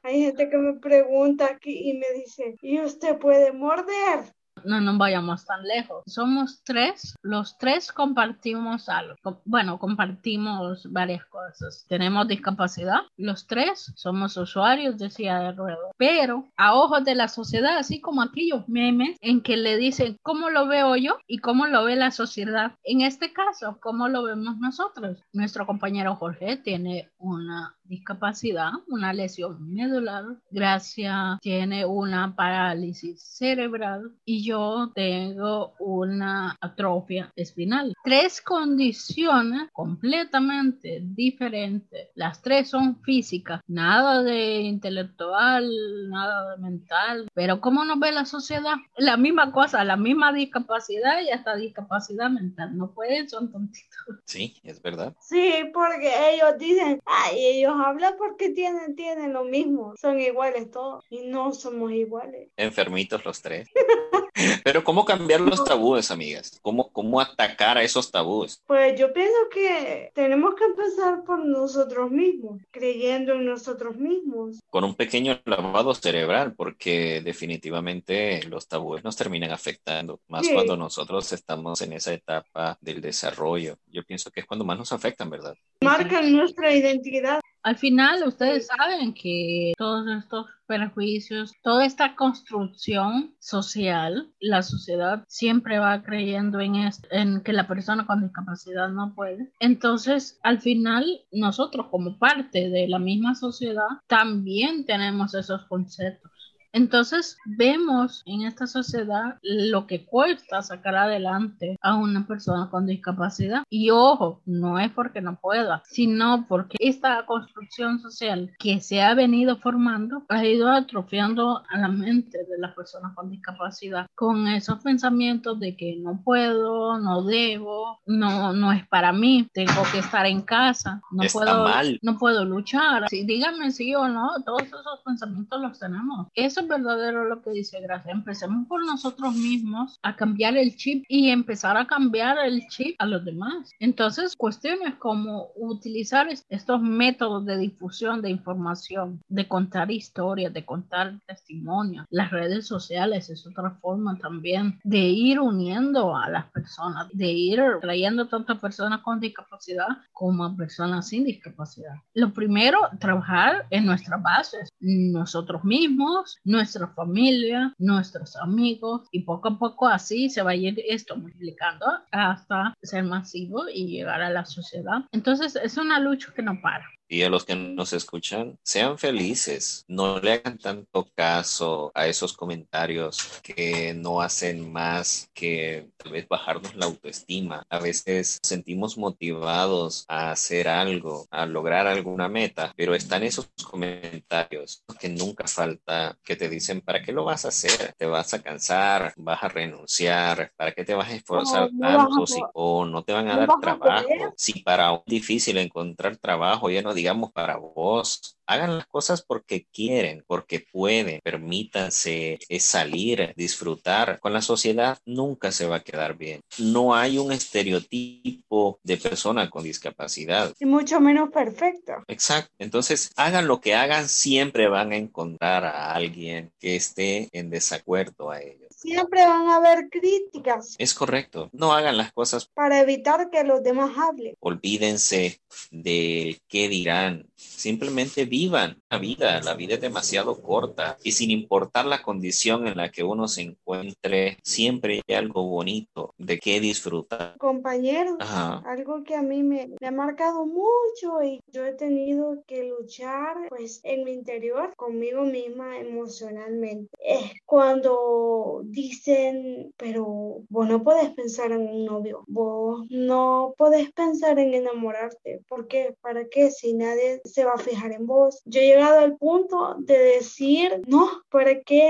Hay 0.03 0.23
gente 0.23 0.49
que 0.49 0.57
me 0.57 0.75
pregunta 0.75 1.47
aquí 1.47 1.91
y 1.91 1.95
me 1.95 2.11
dice, 2.15 2.57
¿y 2.62 2.81
usted 2.81 3.19
puede 3.19 3.53
morder? 3.53 4.35
No 4.64 4.81
nos 4.81 4.99
vayamos 4.99 5.45
tan 5.45 5.62
lejos. 5.64 6.02
Somos 6.07 6.62
tres, 6.64 7.14
los 7.23 7.59
tres 7.59 7.92
compartimos 7.92 8.88
algo. 8.88 9.16
Bueno, 9.45 9.78
compartimos 9.78 10.90
varias 10.92 11.25
cosas. 11.26 11.85
Tenemos 11.88 12.28
discapacidad, 12.28 13.00
los 13.16 13.47
tres 13.47 13.92
somos 13.97 14.37
usuarios 14.37 14.99
de 14.99 15.11
silla 15.11 15.40
de 15.40 15.52
ruedas, 15.52 15.92
pero 15.97 16.49
a 16.57 16.75
ojos 16.75 17.04
de 17.04 17.14
la 17.14 17.28
sociedad, 17.28 17.78
así 17.78 18.01
como 18.01 18.22
aquellos 18.22 18.68
memes 18.68 19.16
en 19.20 19.40
que 19.42 19.57
le 19.57 19.77
dicen 19.77 20.16
cómo 20.22 20.51
lo 20.51 20.66
veo 20.66 20.96
yo 20.96 21.18
y 21.27 21.38
cómo 21.38 21.66
lo 21.66 21.85
ve 21.85 21.96
la 21.96 22.11
sociedad. 22.11 22.72
En 22.85 23.03
este 23.03 23.33
caso, 23.33 23.79
cómo 23.81 24.09
lo 24.09 24.22
vemos 24.22 24.59
nosotros. 24.59 25.18
Nuestro 25.33 25.66
compañero 25.66 26.16
Jorge 26.16 26.57
tiene 26.57 27.11
una 27.18 27.75
discapacidad, 27.85 28.71
una 28.88 29.12
lesión 29.12 29.73
medular, 29.73 30.25
Gracia 30.51 31.38
tiene 31.40 31.85
una 31.85 32.35
parálisis 32.35 33.23
cerebral 33.23 34.12
y 34.25 34.45
yo 34.45 34.92
tengo 34.95 35.75
una 35.79 36.57
atrofia 36.61 37.33
espinal. 37.37 37.95
Tres 38.05 38.40
condiciones 38.40 39.68
completamente 39.73 41.01
diferentes. 41.03 42.09
Las 42.14 42.42
tres 42.42 42.71
son 42.71 43.01
físicas, 43.03 43.61
nada 43.66 44.23
de 44.23 44.61
intelectual, 44.61 45.71
nada 46.09 46.57
de 46.57 46.62
mental. 46.62 47.29
Pero 47.35 47.61
¿cómo 47.61 47.85
nos 47.85 47.99
ve 47.99 48.12
la 48.12 48.25
sociedad? 48.25 48.75
La 48.97 49.16
misma 49.16 49.53
cosa, 49.53 49.85
la 49.85 49.97
misma 49.97 50.33
discapacidad 50.33 51.21
y 51.23 51.31
hasta 51.31 51.57
discapacidad 51.57 52.31
mental. 52.31 52.77
No 52.77 52.92
pueden, 52.92 53.29
son 53.29 53.51
tontitos. 53.51 53.92
Sí, 54.25 54.57
es 54.62 54.81
verdad. 54.83 55.14
Sí, 55.21 55.71
porque 55.73 56.11
ellos 56.35 56.59
dicen, 56.59 57.01
ay, 57.05 57.38
ellos 57.38 57.75
habla 57.83 58.16
porque 58.16 58.51
tienen, 58.51 58.97
tienen 58.97 59.33
lo 59.33 59.45
mismo, 59.45 59.95
son 60.01 60.21
iguales 60.21 60.71
todos 60.71 61.05
y 61.11 61.23
no 61.27 61.53
somos 61.53 61.92
iguales. 61.92 62.51
Enfermitos 62.57 63.25
los 63.25 63.42
tres. 63.42 63.68
Pero 64.64 64.83
¿cómo 64.83 65.05
cambiar 65.05 65.40
los 65.40 65.62
tabúes, 65.64 66.11
amigas? 66.11 66.59
¿Cómo, 66.62 66.90
¿Cómo 66.90 67.21
atacar 67.21 67.77
a 67.79 67.83
esos 67.83 68.11
tabúes? 68.11 68.62
Pues 68.66 68.99
yo 68.99 69.12
pienso 69.12 69.37
que 69.53 70.11
tenemos 70.14 70.55
que 70.55 70.64
empezar 70.64 71.25
por 71.25 71.45
nosotros 71.45 72.11
mismos, 72.11 72.61
creyendo 72.71 73.35
en 73.35 73.45
nosotros 73.45 73.97
mismos. 73.97 74.61
Con 74.71 74.85
un 74.85 74.95
pequeño 74.95 75.40
lavado 75.45 75.95
cerebral, 75.95 76.55
porque 76.55 77.21
definitivamente 77.23 78.42
los 78.45 78.68
tabúes 78.68 79.05
nos 79.05 79.16
terminan 79.16 79.51
afectando, 79.51 80.21
más 80.29 80.49
cuando 80.49 80.77
nosotros 80.77 81.33
estamos 81.33 81.81
en 81.83 81.92
esa 81.92 82.12
etapa 82.12 82.79
del 82.81 83.01
desarrollo. 83.01 83.77
Yo 83.87 84.03
pienso 84.05 84.31
que 84.31 84.40
es 84.40 84.47
cuando 84.47 84.64
más 84.64 84.79
nos 84.79 84.92
afectan, 84.92 85.31
¿verdad? 85.31 85.55
Marcan 85.83 86.33
nuestra 86.33 86.75
identidad. 86.75 87.40
Al 87.62 87.77
final, 87.77 88.25
ustedes 88.27 88.66
saben 88.66 89.14
que 89.14 89.72
todos 89.79 90.09
estos 90.09 90.46
perjuicios, 90.66 91.53
toda 91.62 91.85
esta 91.85 92.16
construcción 92.16 93.35
social, 93.38 94.33
la 94.40 94.62
sociedad 94.62 95.25
siempre 95.29 95.79
va 95.79 96.03
creyendo 96.03 96.61
en, 96.61 96.90
en 97.11 97.42
que 97.42 97.53
la 97.53 97.68
persona 97.68 98.07
con 98.07 98.22
discapacidad 98.22 98.88
no 98.88 99.14
puede. 99.14 99.53
Entonces, 99.61 100.40
al 100.42 100.61
final, 100.61 101.05
nosotros 101.31 101.87
como 101.90 102.18
parte 102.18 102.68
de 102.68 102.88
la 102.88 102.98
misma 102.98 103.35
sociedad, 103.35 103.87
también 104.09 104.85
tenemos 104.85 105.35
esos 105.35 105.64
conceptos. 105.66 106.32
Entonces 106.73 107.37
vemos 107.45 108.23
en 108.27 108.43
esta 108.43 108.67
sociedad 108.67 109.39
lo 109.43 109.87
que 109.87 110.05
cuesta 110.05 110.63
sacar 110.63 110.97
adelante 110.97 111.77
a 111.81 111.97
una 111.97 112.27
persona 112.27 112.69
con 112.71 112.87
discapacidad. 112.87 113.65
Y 113.69 113.91
ojo, 113.91 114.41
no 114.47 114.79
es 114.79 114.91
porque 114.91 115.21
no 115.21 115.39
pueda, 115.41 115.83
sino 115.87 116.47
porque 116.49 116.77
esta 116.81 117.25
construcción 117.27 118.01
social 118.01 118.53
que 118.59 118.81
se 118.81 119.03
ha 119.03 119.15
venido 119.15 119.57
formando 119.57 120.25
ha 120.29 120.45
ido 120.45 120.71
atrofiando 120.71 121.63
a 121.69 121.79
la 121.79 121.89
mente 121.89 122.39
de 122.45 122.59
las 122.59 122.75
personas 122.75 123.15
con 123.15 123.31
discapacidad 123.31 124.07
con 124.15 124.49
esos 124.49 124.81
pensamientos 124.81 125.59
de 125.59 125.77
que 125.77 125.97
no 125.97 126.21
puedo, 126.23 126.99
no 126.99 127.23
debo, 127.23 128.01
no, 128.07 128.53
no 128.53 128.73
es 128.73 128.87
para 128.89 129.13
mí, 129.13 129.49
tengo 129.53 129.83
que 129.91 129.99
estar 129.99 130.27
en 130.27 130.43
casa, 130.43 131.01
no, 131.11 131.25
puedo, 131.33 131.67
no 132.03 132.19
puedo 132.19 132.45
luchar. 132.45 133.09
Sí, 133.09 133.25
díganme 133.25 133.71
sí 133.73 133.95
o 133.95 134.09
no, 134.09 134.31
todos 134.45 134.63
esos 134.63 135.01
pensamientos 135.05 135.61
los 135.61 135.79
tenemos. 135.79 136.29
Eso 136.35 136.62
verdadero 136.68 137.25
lo 137.25 137.42
que 137.42 137.51
dice 137.51 137.81
Gracia. 137.81 138.12
Empecemos 138.12 138.66
por 138.66 138.85
nosotros 138.85 139.35
mismos 139.35 139.98
a 140.03 140.16
cambiar 140.16 140.57
el 140.57 140.77
chip 140.77 141.05
y 141.09 141.31
empezar 141.31 141.77
a 141.77 141.87
cambiar 141.87 142.38
el 142.44 142.66
chip 142.68 142.96
a 142.98 143.07
los 143.07 143.25
demás. 143.25 143.70
Entonces, 143.81 144.37
cuestiones 144.37 144.94
como 144.96 145.48
utilizar 145.57 146.29
estos 146.29 146.81
métodos 146.81 147.44
de 147.44 147.59
difusión 147.59 148.22
de 148.22 148.31
información, 148.31 149.22
de 149.29 149.48
contar 149.48 149.90
historias, 149.90 150.53
de 150.53 150.64
contar 150.64 151.18
testimonios. 151.27 152.07
Las 152.11 152.31
redes 152.31 152.66
sociales 152.66 153.31
es 153.31 153.46
otra 153.46 153.70
forma 153.81 154.16
también 154.18 154.79
de 154.85 154.98
ir 154.98 155.40
uniendo 155.40 156.16
a 156.16 156.29
las 156.29 156.51
personas, 156.51 157.09
de 157.12 157.33
ir 157.33 157.62
trayendo 157.81 158.29
tanto 158.29 158.53
a 158.53 158.61
personas 158.61 159.01
con 159.01 159.20
discapacidad 159.20 159.88
como 160.12 160.44
a 160.44 160.57
personas 160.57 161.09
sin 161.09 161.25
discapacidad. 161.25 161.94
Lo 162.14 162.33
primero, 162.33 162.79
trabajar 162.98 163.66
en 163.70 163.87
nuestras 163.87 164.22
bases, 164.22 164.68
nosotros 164.81 165.64
mismos, 165.64 166.38
nuestra 166.53 166.87
familia, 166.88 167.75
nuestros 167.79 168.37
amigos 168.37 169.09
y 169.11 169.23
poco 169.23 169.49
a 169.49 169.59
poco 169.59 169.88
así 169.88 170.29
se 170.29 170.43
va 170.43 170.51
a 170.51 170.55
ir 170.55 170.79
esto 170.87 171.17
multiplicando 171.17 171.87
hasta 172.11 172.75
ser 172.83 173.05
masivo 173.05 173.65
y 173.73 173.87
llegar 173.87 174.21
a 174.21 174.31
la 174.31 174.45
sociedad. 174.45 174.99
Entonces 175.12 175.57
es 175.57 175.79
una 175.79 175.99
lucha 175.99 176.33
que 176.35 176.43
no 176.43 176.61
para 176.61 176.85
y 177.12 177.25
a 177.25 177.29
los 177.29 177.44
que 177.44 177.55
nos 177.55 177.92
escuchan, 177.92 178.59
sean 178.62 178.96
felices, 178.96 179.85
no 179.87 180.18
le 180.18 180.33
hagan 180.33 180.57
tanto 180.57 181.07
caso 181.14 181.92
a 181.94 182.07
esos 182.07 182.33
comentarios 182.33 183.18
que 183.42 183.92
no 183.92 184.22
hacen 184.22 184.72
más 184.72 185.29
que 185.35 185.90
tal 185.98 186.12
vez 186.12 186.27
bajarnos 186.27 186.75
la 186.75 186.87
autoestima. 186.87 187.66
A 187.68 187.81
veces 187.81 188.38
sentimos 188.42 188.96
motivados 188.96 190.07
a 190.09 190.31
hacer 190.31 190.68
algo, 190.68 191.27
a 191.31 191.44
lograr 191.44 191.87
alguna 191.87 192.31
meta, 192.31 192.72
pero 192.79 192.94
están 192.94 193.25
esos 193.25 193.51
comentarios 193.62 194.83
que 194.98 195.11
nunca 195.11 195.46
falta, 195.46 196.16
que 196.25 196.37
te 196.37 196.48
dicen, 196.48 196.81
¿para 196.81 197.03
qué 197.03 197.12
lo 197.12 197.25
vas 197.25 197.44
a 197.44 197.48
hacer? 197.48 197.92
¿Te 197.98 198.07
vas 198.07 198.33
a 198.33 198.40
cansar? 198.42 199.12
¿Vas 199.18 199.42
a 199.42 199.48
renunciar? 199.48 200.51
¿Para 200.57 200.72
qué 200.72 200.83
te 200.83 200.94
vas 200.94 201.11
a 201.11 201.14
esforzar 201.14 201.68
tanto? 201.79 202.27
Si, 202.27 202.40
o 202.55 202.87
no 202.87 203.05
te 203.05 203.12
van 203.12 203.29
a 203.29 203.37
dar 203.37 203.51
trabajo. 203.61 204.09
Si 204.35 204.62
para 204.62 204.92
un 204.92 205.03
difícil 205.05 205.59
encontrar 205.59 206.16
trabajo, 206.16 206.70
ya 206.70 206.81
no 206.81 206.94
digamos, 207.03 207.33
para 207.33 207.57
vos. 207.57 208.38
Hagan 208.53 208.77
las 208.77 208.87
cosas 208.87 209.23
porque 209.23 209.67
quieren, 209.73 210.25
porque 210.27 210.61
pueden. 210.61 211.21
Permítanse 211.23 212.38
salir, 212.59 213.33
disfrutar. 213.37 214.21
Con 214.21 214.33
la 214.33 214.43
sociedad 214.43 214.99
nunca 215.07 215.53
se 215.53 215.67
va 215.67 215.77
a 215.77 215.83
quedar 215.83 216.17
bien. 216.17 216.43
No 216.59 216.95
hay 216.95 217.19
un 217.19 217.33
estereotipo 217.33 218.79
de 218.83 218.97
persona 218.99 219.49
con 219.49 219.62
discapacidad. 219.62 220.53
Y 220.61 220.67
mucho 220.67 221.01
menos 221.01 221.31
perfecto. 221.31 221.93
Exacto. 222.09 222.53
Entonces, 222.59 223.11
hagan 223.17 223.47
lo 223.47 223.61
que 223.61 223.75
hagan, 223.75 224.09
siempre 224.09 224.69
van 224.69 224.93
a 224.93 224.97
encontrar 224.97 225.65
a 225.65 225.95
alguien 225.95 226.53
que 226.59 226.77
esté 226.77 227.29
en 227.33 227.51
desacuerdo 227.51 228.31
a 228.31 228.41
ellos. 228.41 228.69
Siempre 228.77 229.25
van 229.25 229.47
a 229.49 229.57
haber 229.57 229.88
críticas. 229.88 230.75
Es 230.77 230.93
correcto. 230.93 231.49
No 231.53 231.73
hagan 231.73 231.97
las 231.97 232.12
cosas 232.12 232.47
para 232.53 232.81
evitar 232.81 233.31
que 233.31 233.45
los 233.45 233.62
demás 233.62 233.97
hablen. 233.97 234.35
Olvídense 234.41 235.41
de 235.71 236.41
qué 236.49 236.69
dirán. 236.69 237.29
Simplemente 237.37 238.25
vivan 238.25 238.41
la 238.50 238.76
vida. 238.98 239.40
La 239.40 239.55
vida 239.55 239.74
es 239.74 239.81
demasiado 239.81 240.40
corta 240.40 240.96
y 241.02 241.12
sin 241.12 241.31
importar 241.31 241.87
la 241.87 242.02
condición 242.02 242.66
en 242.66 242.76
la 242.76 242.90
que 242.90 243.02
uno 243.02 243.28
se 243.28 243.42
encuentre, 243.42 244.38
siempre 244.42 245.02
hay 245.07 245.14
algo 245.14 245.44
bonito 245.44 246.14
de 246.18 246.38
qué 246.38 246.61
disfrutar. 246.61 247.37
Compañeros, 247.38 248.16
algo 248.20 249.02
que 249.05 249.14
a 249.14 249.22
mí 249.22 249.42
me, 249.42 249.70
me, 249.81 249.87
ha 249.87 249.90
marcado 249.90 250.46
mucho 250.46 251.22
y 251.22 251.40
yo 251.48 251.64
he 251.64 251.72
tenido 251.72 252.42
que 252.46 252.64
luchar 252.64 253.37
pues 253.48 253.81
en 253.85 254.05
mi 254.05 254.12
interior 254.12 254.74
conmigo 254.76 255.22
misma 255.22 255.78
emocionalmente. 255.78 256.90
Es 256.98 257.33
cuando 257.46 258.62
dicen, 258.64 259.72
pero 259.76 260.42
vos 260.48 260.68
no 260.68 260.83
podés 260.83 261.11
pensar 261.11 261.52
en 261.52 261.62
un 261.62 261.85
novio, 261.85 262.24
vos 262.26 262.87
no 262.90 263.55
podés 263.57 263.90
pensar 263.92 264.38
en 264.38 264.55
enamorarte, 264.55 265.42
¿por 265.48 265.66
qué? 265.66 265.94
¿Para 266.00 266.28
qué? 266.28 266.50
Si 266.50 266.74
nadie 266.74 267.20
se 267.24 267.44
va 267.44 267.52
a 267.52 267.59
fijar 267.59 267.92
en 267.92 268.07
vos. 268.07 268.42
Yo 268.44 268.61
he 268.61 268.82
al 268.88 269.16
punto 269.16 269.77
de 269.79 269.99
decir, 269.99 270.83
no, 270.87 271.23
¿para 271.31 271.61
qué 271.62 271.83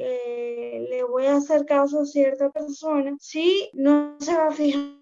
eh, 0.00 0.86
le 0.90 1.04
voy 1.04 1.26
a 1.26 1.36
hacer 1.36 1.64
caso 1.64 2.00
a 2.00 2.06
cierta 2.06 2.50
persona 2.50 3.16
si 3.20 3.70
no 3.72 4.16
se 4.20 4.34
va 4.34 4.48
a 4.48 4.52
fijar. 4.52 5.01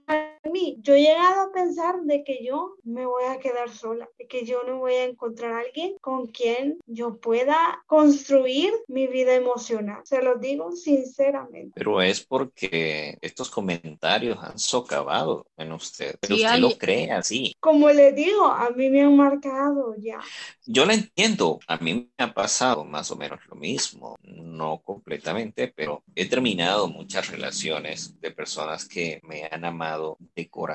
Yo 0.82 0.94
he 0.94 1.02
llegado 1.02 1.42
a 1.42 1.52
pensar 1.52 2.00
de 2.02 2.24
que 2.24 2.44
yo 2.44 2.76
me 2.84 3.04
voy 3.04 3.24
a 3.24 3.38
quedar 3.38 3.70
sola, 3.70 4.08
de 4.18 4.26
que 4.26 4.44
yo 4.44 4.62
no 4.64 4.78
voy 4.78 4.94
a 4.94 5.04
encontrar 5.04 5.52
a 5.52 5.60
alguien 5.60 5.96
con 6.00 6.26
quien 6.28 6.78
yo 6.86 7.18
pueda 7.18 7.82
construir 7.86 8.72
mi 8.88 9.06
vida 9.06 9.34
emocional. 9.34 10.00
Se 10.04 10.22
lo 10.22 10.36
digo 10.36 10.72
sinceramente. 10.72 11.72
Pero 11.74 12.00
es 12.00 12.24
porque 12.24 13.18
estos 13.20 13.50
comentarios 13.50 14.38
han 14.40 14.58
socavado 14.58 15.46
en 15.56 15.72
usted, 15.72 16.16
pero 16.20 16.36
usted 16.36 16.58
lo 16.58 16.70
cree 16.78 17.10
así. 17.10 17.54
Como 17.60 17.90
le 17.90 18.12
digo, 18.12 18.46
a 18.46 18.70
mí 18.70 18.88
me 18.88 19.02
han 19.02 19.16
marcado 19.16 19.94
ya. 19.98 20.20
Yo 20.66 20.86
lo 20.86 20.92
entiendo, 20.92 21.60
a 21.66 21.76
mí 21.78 22.10
me 22.16 22.24
ha 22.24 22.32
pasado 22.32 22.84
más 22.84 23.10
o 23.10 23.16
menos 23.16 23.40
lo 23.48 23.56
mismo, 23.56 24.16
no 24.22 24.80
completamente, 24.82 25.68
pero 25.68 26.02
he 26.14 26.28
terminado 26.28 26.88
muchas 26.88 27.28
relaciones 27.30 28.20
de 28.20 28.30
personas 28.30 28.86
que 28.86 29.20
me 29.22 29.44
han 29.50 29.64
amado 29.64 30.16
de 30.34 30.48
corazón, 30.48 30.69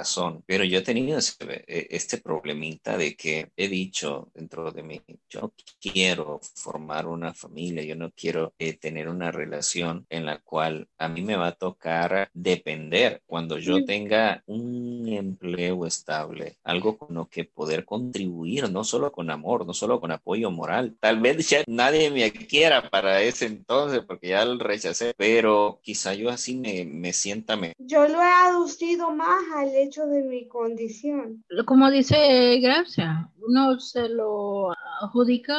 pero 0.46 0.64
yo 0.64 0.80
he 0.80 0.82
tenido 0.82 1.20
e, 1.20 1.88
este 1.90 2.18
problemita 2.18 2.98
de 2.98 3.16
que 3.16 3.52
he 3.56 3.68
dicho 3.68 4.30
dentro 4.34 4.72
de 4.72 4.84
mí, 4.84 5.02
yo 5.30 5.42
no 5.42 5.54
quiero 5.80 6.40
formar 6.56 7.08
una 7.08 7.34
familia, 7.34 7.84
yo 7.84 7.96
no 7.96 8.12
quiero 8.12 8.54
eh, 8.60 8.74
tener 8.74 9.08
una 9.10 9.32
relación 9.32 10.06
en 10.10 10.26
la 10.26 10.40
cual 10.40 10.88
a 10.98 11.08
mí 11.08 11.22
me 11.22 11.36
va 11.36 11.48
a 11.48 11.52
tocar 11.56 12.30
depender 12.34 13.22
cuando 13.26 13.58
yo 13.58 13.86
tenga 13.86 14.44
un 14.48 15.08
empleo 15.08 15.86
estable, 15.86 16.58
algo 16.64 16.98
con 16.98 17.16
lo 17.16 17.28
que 17.28 17.46
poder 17.46 17.86
contribuir, 17.86 18.70
no 18.70 18.84
solo 18.84 19.12
con 19.12 19.30
amor, 19.30 19.66
no 19.66 19.74
solo 19.74 20.00
con 20.00 20.12
apoyo 20.12 20.52
moral. 20.52 20.96
Tal 21.00 21.20
vez 21.20 21.50
ya 21.50 21.64
nadie 21.68 22.10
me 22.12 22.32
quiera 22.32 22.90
para 22.90 23.22
ese 23.22 23.46
entonces 23.46 24.02
porque 24.06 24.30
ya 24.30 24.46
lo 24.46 24.58
rechacé, 24.58 25.14
pero 25.18 25.80
quizá 25.82 26.14
yo 26.14 26.30
así 26.30 26.56
me, 26.56 26.86
me 26.86 27.14
sienta 27.14 27.56
mejor. 27.56 27.76
Yo 27.80 28.08
lo 28.08 28.22
he 28.22 28.32
aducido 28.32 29.12
más 29.12 29.44
al 29.56 29.76
hecho 29.86 30.06
de 30.08 30.24
mi 30.24 30.48
condición. 30.48 31.44
Como 31.66 31.90
dice 31.90 32.60
Gracia, 32.62 33.30
uno 33.48 33.80
se 33.80 34.10
lo 34.10 34.72
adjudica 35.02 35.56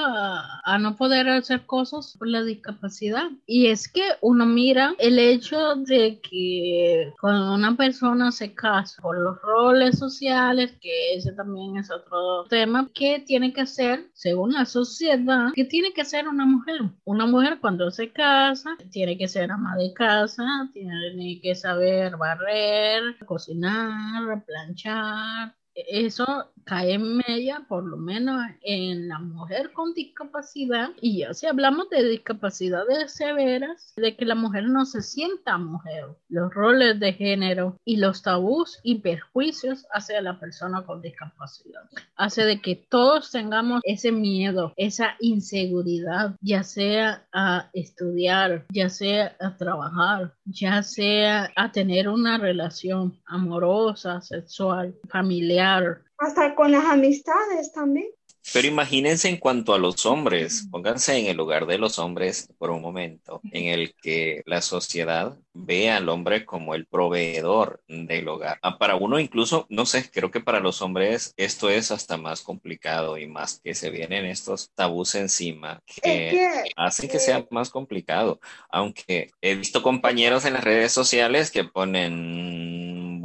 a, 0.64 0.78
no 0.78 0.96
poder 0.96 1.28
hacer 1.28 1.66
cosas 1.66 2.16
por 2.18 2.28
la 2.28 2.42
discapacidad. 2.42 3.28
Y 3.46 3.66
es 3.66 3.88
que 3.88 4.02
uno 4.20 4.46
mira 4.46 4.94
el 4.98 5.18
hecho 5.18 5.76
de 5.76 6.20
que 6.20 7.12
cuando 7.20 7.54
una 7.54 7.76
persona 7.76 8.32
se 8.32 8.54
casa 8.54 9.00
por 9.02 9.18
los 9.18 9.40
roles 9.42 9.98
sociales, 9.98 10.72
que 10.80 11.14
ese 11.14 11.32
también 11.32 11.76
es 11.76 11.90
otro 11.90 12.44
tema, 12.48 12.88
¿qué 12.94 13.22
tiene 13.24 13.52
que 13.52 13.62
hacer 13.62 14.08
según 14.14 14.52
la 14.52 14.64
sociedad? 14.64 15.48
¿Qué 15.54 15.64
tiene 15.64 15.92
que 15.92 16.02
hacer 16.02 16.28
una 16.28 16.46
mujer? 16.46 16.80
Una 17.04 17.26
mujer 17.26 17.58
cuando 17.60 17.90
se 17.90 18.10
casa 18.12 18.76
tiene 18.90 19.16
que 19.18 19.28
ser 19.28 19.50
ama 19.50 19.76
de 19.76 19.92
casa, 19.92 20.44
tiene 20.72 21.40
que 21.40 21.54
saber 21.54 22.16
barrer, 22.16 23.16
cocinar, 23.26 24.44
planchar, 24.44 25.54
eso 25.76 26.50
cae 26.64 26.94
en 26.94 27.18
media, 27.18 27.64
por 27.68 27.84
lo 27.84 27.96
menos 27.96 28.42
en 28.62 29.08
la 29.08 29.20
mujer 29.20 29.72
con 29.72 29.94
discapacidad. 29.94 30.90
Y 31.00 31.18
ya 31.18 31.32
si 31.32 31.46
hablamos 31.46 31.88
de 31.90 32.02
discapacidades 32.08 33.12
severas, 33.12 33.94
de 33.96 34.16
que 34.16 34.24
la 34.24 34.34
mujer 34.34 34.64
no 34.64 34.84
se 34.84 35.02
sienta 35.02 35.58
mujer, 35.58 36.06
los 36.28 36.52
roles 36.52 36.98
de 36.98 37.12
género 37.12 37.78
y 37.84 37.98
los 37.98 38.22
tabús 38.22 38.80
y 38.82 38.96
perjuicios 38.96 39.86
hacia 39.92 40.20
la 40.20 40.40
persona 40.40 40.82
con 40.82 41.02
discapacidad. 41.02 41.82
Hace 42.16 42.44
de 42.44 42.60
que 42.60 42.74
todos 42.74 43.30
tengamos 43.30 43.80
ese 43.84 44.10
miedo, 44.10 44.72
esa 44.76 45.16
inseguridad, 45.20 46.34
ya 46.40 46.64
sea 46.64 47.26
a 47.32 47.70
estudiar, 47.74 48.66
ya 48.72 48.88
sea 48.88 49.36
a 49.38 49.56
trabajar, 49.56 50.34
ya 50.46 50.82
sea 50.82 51.52
a 51.54 51.70
tener 51.70 52.08
una 52.08 52.38
relación 52.38 53.16
amorosa, 53.26 54.20
sexual, 54.20 54.94
familiar. 55.08 55.65
Hasta 56.18 56.54
con 56.54 56.72
las 56.72 56.84
amistades 56.84 57.72
también. 57.72 58.06
Pero 58.52 58.68
imagínense 58.68 59.28
en 59.28 59.38
cuanto 59.38 59.74
a 59.74 59.78
los 59.78 60.06
hombres, 60.06 60.68
pónganse 60.70 61.18
en 61.18 61.26
el 61.26 61.36
lugar 61.36 61.66
de 61.66 61.78
los 61.78 61.98
hombres 61.98 62.48
por 62.58 62.70
un 62.70 62.80
momento, 62.80 63.40
en 63.50 63.66
el 63.66 63.94
que 64.00 64.42
la 64.46 64.62
sociedad 64.62 65.36
ve 65.52 65.90
al 65.90 66.08
hombre 66.08 66.44
como 66.44 66.74
el 66.74 66.86
proveedor 66.86 67.82
del 67.88 68.28
hogar. 68.28 68.58
Ah, 68.62 68.78
para 68.78 68.94
uno 68.94 69.18
incluso, 69.18 69.66
no 69.68 69.84
sé, 69.84 70.08
creo 70.10 70.30
que 70.30 70.40
para 70.40 70.60
los 70.60 70.80
hombres 70.80 71.34
esto 71.36 71.70
es 71.70 71.90
hasta 71.90 72.16
más 72.16 72.42
complicado 72.42 73.18
y 73.18 73.26
más 73.26 73.60
que 73.64 73.74
se 73.74 73.90
vienen 73.90 74.24
estos 74.24 74.70
tabús 74.74 75.16
encima 75.16 75.80
que 76.02 76.70
hacen 76.76 77.08
que 77.08 77.18
sea 77.18 77.44
más 77.50 77.70
complicado. 77.70 78.38
Aunque 78.70 79.32
he 79.40 79.56
visto 79.56 79.82
compañeros 79.82 80.44
en 80.44 80.52
las 80.52 80.64
redes 80.64 80.92
sociales 80.92 81.50
que 81.50 81.64
ponen 81.64 82.65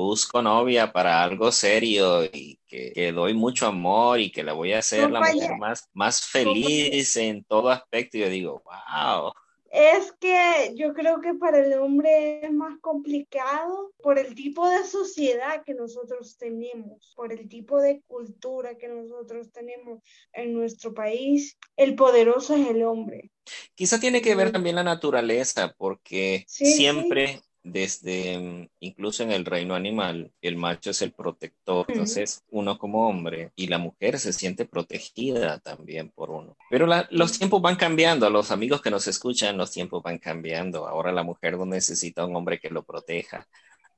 busco 0.01 0.41
novia 0.41 0.91
para 0.91 1.23
algo 1.23 1.51
serio 1.51 2.25
y 2.25 2.59
que, 2.67 3.11
doy 3.13 3.33
mucho 3.33 3.67
amor 3.67 4.19
y 4.19 4.31
que 4.31 4.43
la 4.43 4.53
voy 4.53 4.73
a 4.73 4.79
hacer 4.79 5.09
la 5.11 5.19
mujer 5.19 5.57
más, 5.57 5.89
más 5.93 6.25
feliz 6.25 7.15
en 7.17 7.43
todo 7.43 7.69
aspecto. 7.69 8.17
Y 8.17 8.21
yo 8.21 8.29
digo, 8.29 8.63
wow. 8.65 9.31
Es 9.71 10.11
que 10.19 10.73
yo 10.75 10.93
creo 10.93 11.21
que 11.21 11.33
para 11.33 11.59
el 11.59 11.79
hombre 11.79 12.45
es 12.45 12.51
más 12.51 12.77
complicado 12.81 13.93
por 14.03 14.19
el 14.19 14.35
tipo 14.35 14.69
de 14.69 14.83
sociedad 14.83 15.63
que 15.65 15.73
nosotros 15.73 16.35
tenemos, 16.37 17.13
por 17.15 17.31
el 17.31 17.47
tipo 17.47 17.79
de 17.79 18.01
cultura 18.05 18.77
que 18.77 18.89
nosotros 18.89 19.49
tenemos 19.53 20.01
en 20.33 20.53
nuestro 20.53 20.93
país. 20.93 21.57
El 21.77 21.95
poderoso 21.95 22.53
es 22.55 22.67
el 22.67 22.83
hombre. 22.83 23.31
Quizá 23.73 23.97
tiene 23.97 24.21
que 24.21 24.35
ver 24.35 24.51
también 24.51 24.75
la 24.75 24.83
naturaleza, 24.83 25.73
porque 25.77 26.43
siempre 26.47 27.41
desde 27.63 28.37
mm, 28.37 28.67
incluso 28.79 29.23
en 29.23 29.31
el 29.31 29.45
reino 29.45 29.75
animal, 29.75 30.31
el 30.41 30.57
macho 30.57 30.91
es 30.91 31.01
el 31.01 31.11
protector, 31.11 31.85
entonces 31.89 32.43
uno 32.49 32.77
como 32.77 33.07
hombre 33.07 33.51
y 33.55 33.67
la 33.67 33.77
mujer 33.77 34.19
se 34.19 34.33
siente 34.33 34.65
protegida 34.65 35.59
también 35.59 36.09
por 36.09 36.31
uno. 36.31 36.57
Pero 36.69 36.87
los 37.09 37.37
tiempos 37.37 37.61
van 37.61 37.75
cambiando, 37.75 38.29
los 38.29 38.51
amigos 38.51 38.81
que 38.81 38.91
nos 38.91 39.07
escuchan, 39.07 39.57
los 39.57 39.71
tiempos 39.71 40.01
van 40.03 40.17
cambiando. 40.17 40.87
Ahora 40.87 41.11
la 41.11 41.23
mujer 41.23 41.57
no 41.57 41.65
necesita 41.65 42.25
un 42.25 42.35
hombre 42.35 42.59
que 42.59 42.69
lo 42.69 42.83
proteja, 42.83 43.47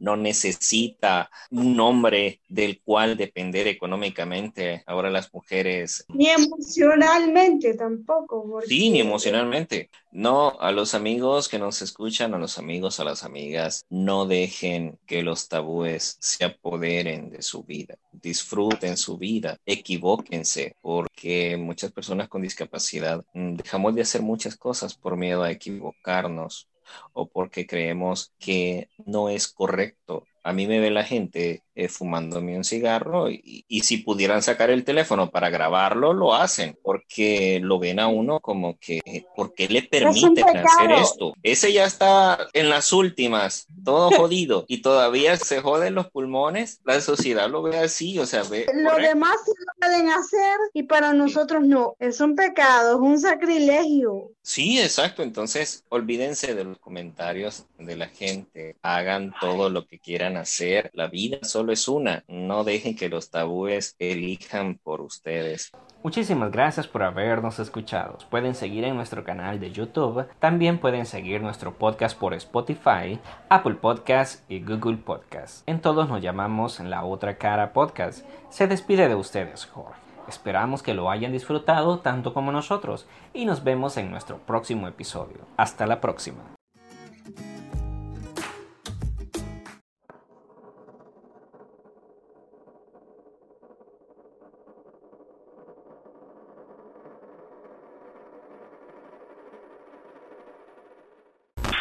no 0.03 0.17
necesita 0.17 1.31
un 1.49 1.79
hombre 1.79 2.41
del 2.49 2.81
cual 2.81 3.15
depender 3.15 3.67
económicamente. 3.67 4.83
Ahora 4.85 5.09
las 5.09 5.33
mujeres... 5.33 6.05
Ni 6.09 6.27
emocionalmente 6.27 7.73
tampoco. 7.75 8.59
Sí, 8.67 8.89
ni 8.89 8.99
emocionalmente. 8.99 9.89
No, 10.11 10.59
a 10.59 10.73
los 10.73 10.93
amigos 10.93 11.47
que 11.47 11.57
nos 11.57 11.81
escuchan, 11.81 12.33
a 12.33 12.37
los 12.37 12.57
amigos, 12.57 12.99
a 12.99 13.05
las 13.05 13.23
amigas, 13.23 13.85
no 13.89 14.25
dejen 14.25 14.99
que 15.07 15.23
los 15.23 15.47
tabúes 15.47 16.17
se 16.19 16.43
apoderen 16.43 17.29
de 17.29 17.41
su 17.41 17.63
vida. 17.63 17.95
Disfruten 18.11 18.97
su 18.97 19.17
vida, 19.17 19.57
equivóquense, 19.65 20.75
porque 20.81 21.55
muchas 21.55 21.93
personas 21.93 22.27
con 22.27 22.41
discapacidad 22.41 23.23
mm, 23.33 23.55
dejamos 23.55 23.95
de 23.95 24.01
hacer 24.01 24.21
muchas 24.21 24.57
cosas 24.57 24.95
por 24.95 25.15
miedo 25.15 25.43
a 25.43 25.51
equivocarnos 25.51 26.67
o 27.13 27.29
porque 27.29 27.67
creemos 27.67 28.33
que 28.39 28.89
no 29.05 29.29
es 29.29 29.47
correcto 29.47 30.25
a 30.43 30.53
mí 30.53 30.67
me 30.67 30.79
ve 30.79 30.91
la 30.91 31.03
gente 31.03 31.63
eh, 31.75 31.87
fumándome 31.87 32.55
un 32.55 32.63
cigarro 32.63 33.31
y, 33.31 33.65
y, 33.67 33.81
si 33.81 33.97
pudieran 33.97 34.43
sacar 34.43 34.69
el 34.69 34.83
teléfono 34.83 35.31
para 35.31 35.49
grabarlo, 35.49 36.13
lo 36.13 36.35
hacen, 36.35 36.77
porque 36.83 37.59
lo 37.63 37.79
ven 37.79 37.99
a 37.99 38.07
uno 38.07 38.39
como 38.41 38.77
que, 38.77 39.25
¿por 39.35 39.55
qué 39.55 39.67
le 39.67 39.81
permiten 39.81 40.45
hacer 40.55 40.91
esto? 40.91 41.33
Ese 41.41 41.73
ya 41.73 41.85
está 41.85 42.37
en 42.53 42.69
las 42.69 42.93
últimas, 42.93 43.65
todo 43.83 44.11
jodido, 44.11 44.65
y 44.67 44.83
todavía 44.83 45.35
se 45.37 45.61
joden 45.61 45.95
los 45.95 46.11
pulmones, 46.11 46.79
la 46.83 47.01
sociedad 47.01 47.49
lo 47.49 47.63
ve 47.63 47.79
así, 47.79 48.19
o 48.19 48.27
sea, 48.27 48.43
ve... 48.43 48.67
Lo 48.71 48.95
demás 48.97 49.37
sí 49.43 49.51
lo 49.57 49.73
pueden 49.79 50.09
hacer 50.09 50.59
y 50.73 50.83
para 50.83 51.13
nosotros 51.13 51.63
no, 51.63 51.95
es 51.97 52.21
un 52.21 52.35
pecado, 52.35 52.97
es 52.97 53.01
un 53.01 53.19
sacrilegio. 53.19 54.29
Sí, 54.43 54.79
exacto, 54.79 55.23
entonces 55.23 55.85
olvídense 55.89 56.53
de 56.53 56.65
los 56.65 56.77
comentarios 56.77 57.65
de 57.79 57.95
la 57.95 58.09
gente, 58.09 58.75
hagan 58.83 59.33
todo 59.41 59.71
lo 59.71 59.87
que 59.87 59.97
quieran 59.97 60.32
hacer, 60.37 60.91
la 60.93 61.07
vida 61.07 61.39
solo 61.43 61.71
es 61.71 61.87
una, 61.87 62.23
no 62.27 62.63
dejen 62.63 62.95
que 62.95 63.09
los 63.09 63.29
tabúes 63.29 63.95
elijan 63.99 64.79
por 64.83 65.01
ustedes. 65.01 65.71
Muchísimas 66.03 66.51
gracias 66.51 66.85
por 66.85 67.03
habernos 67.03 67.59
escuchado. 67.59 68.17
Pueden 68.29 68.55
seguir 68.55 68.83
en 68.83 68.95
nuestro 68.95 69.23
canal 69.23 69.59
de 69.59 69.71
YouTube. 69.71 70.27
También 70.39 70.79
pueden 70.79 71.05
seguir 71.05 71.41
nuestro 71.41 71.77
podcast 71.77 72.17
por 72.17 72.33
Spotify, 72.33 73.19
Apple 73.47 73.75
Podcast 73.75 74.49
y 74.51 74.59
Google 74.59 74.97
Podcast. 74.97 75.67
En 75.67 75.79
todos 75.79 76.09
nos 76.09 76.21
llamamos 76.21 76.79
La 76.81 77.05
Otra 77.05 77.37
Cara 77.37 77.71
Podcast. 77.71 78.25
Se 78.49 78.67
despide 78.67 79.07
de 79.07 79.15
ustedes, 79.15 79.65
Jorge. 79.65 80.03
Esperamos 80.27 80.83
que 80.83 80.93
lo 80.93 81.09
hayan 81.09 81.31
disfrutado 81.31 81.99
tanto 81.99 82.33
como 82.33 82.51
nosotros 82.51 83.07
y 83.33 83.45
nos 83.45 83.63
vemos 83.63 83.97
en 83.97 84.11
nuestro 84.11 84.39
próximo 84.39 84.87
episodio. 84.87 85.47
Hasta 85.57 85.85
la 85.85 86.01
próxima. 86.01 86.43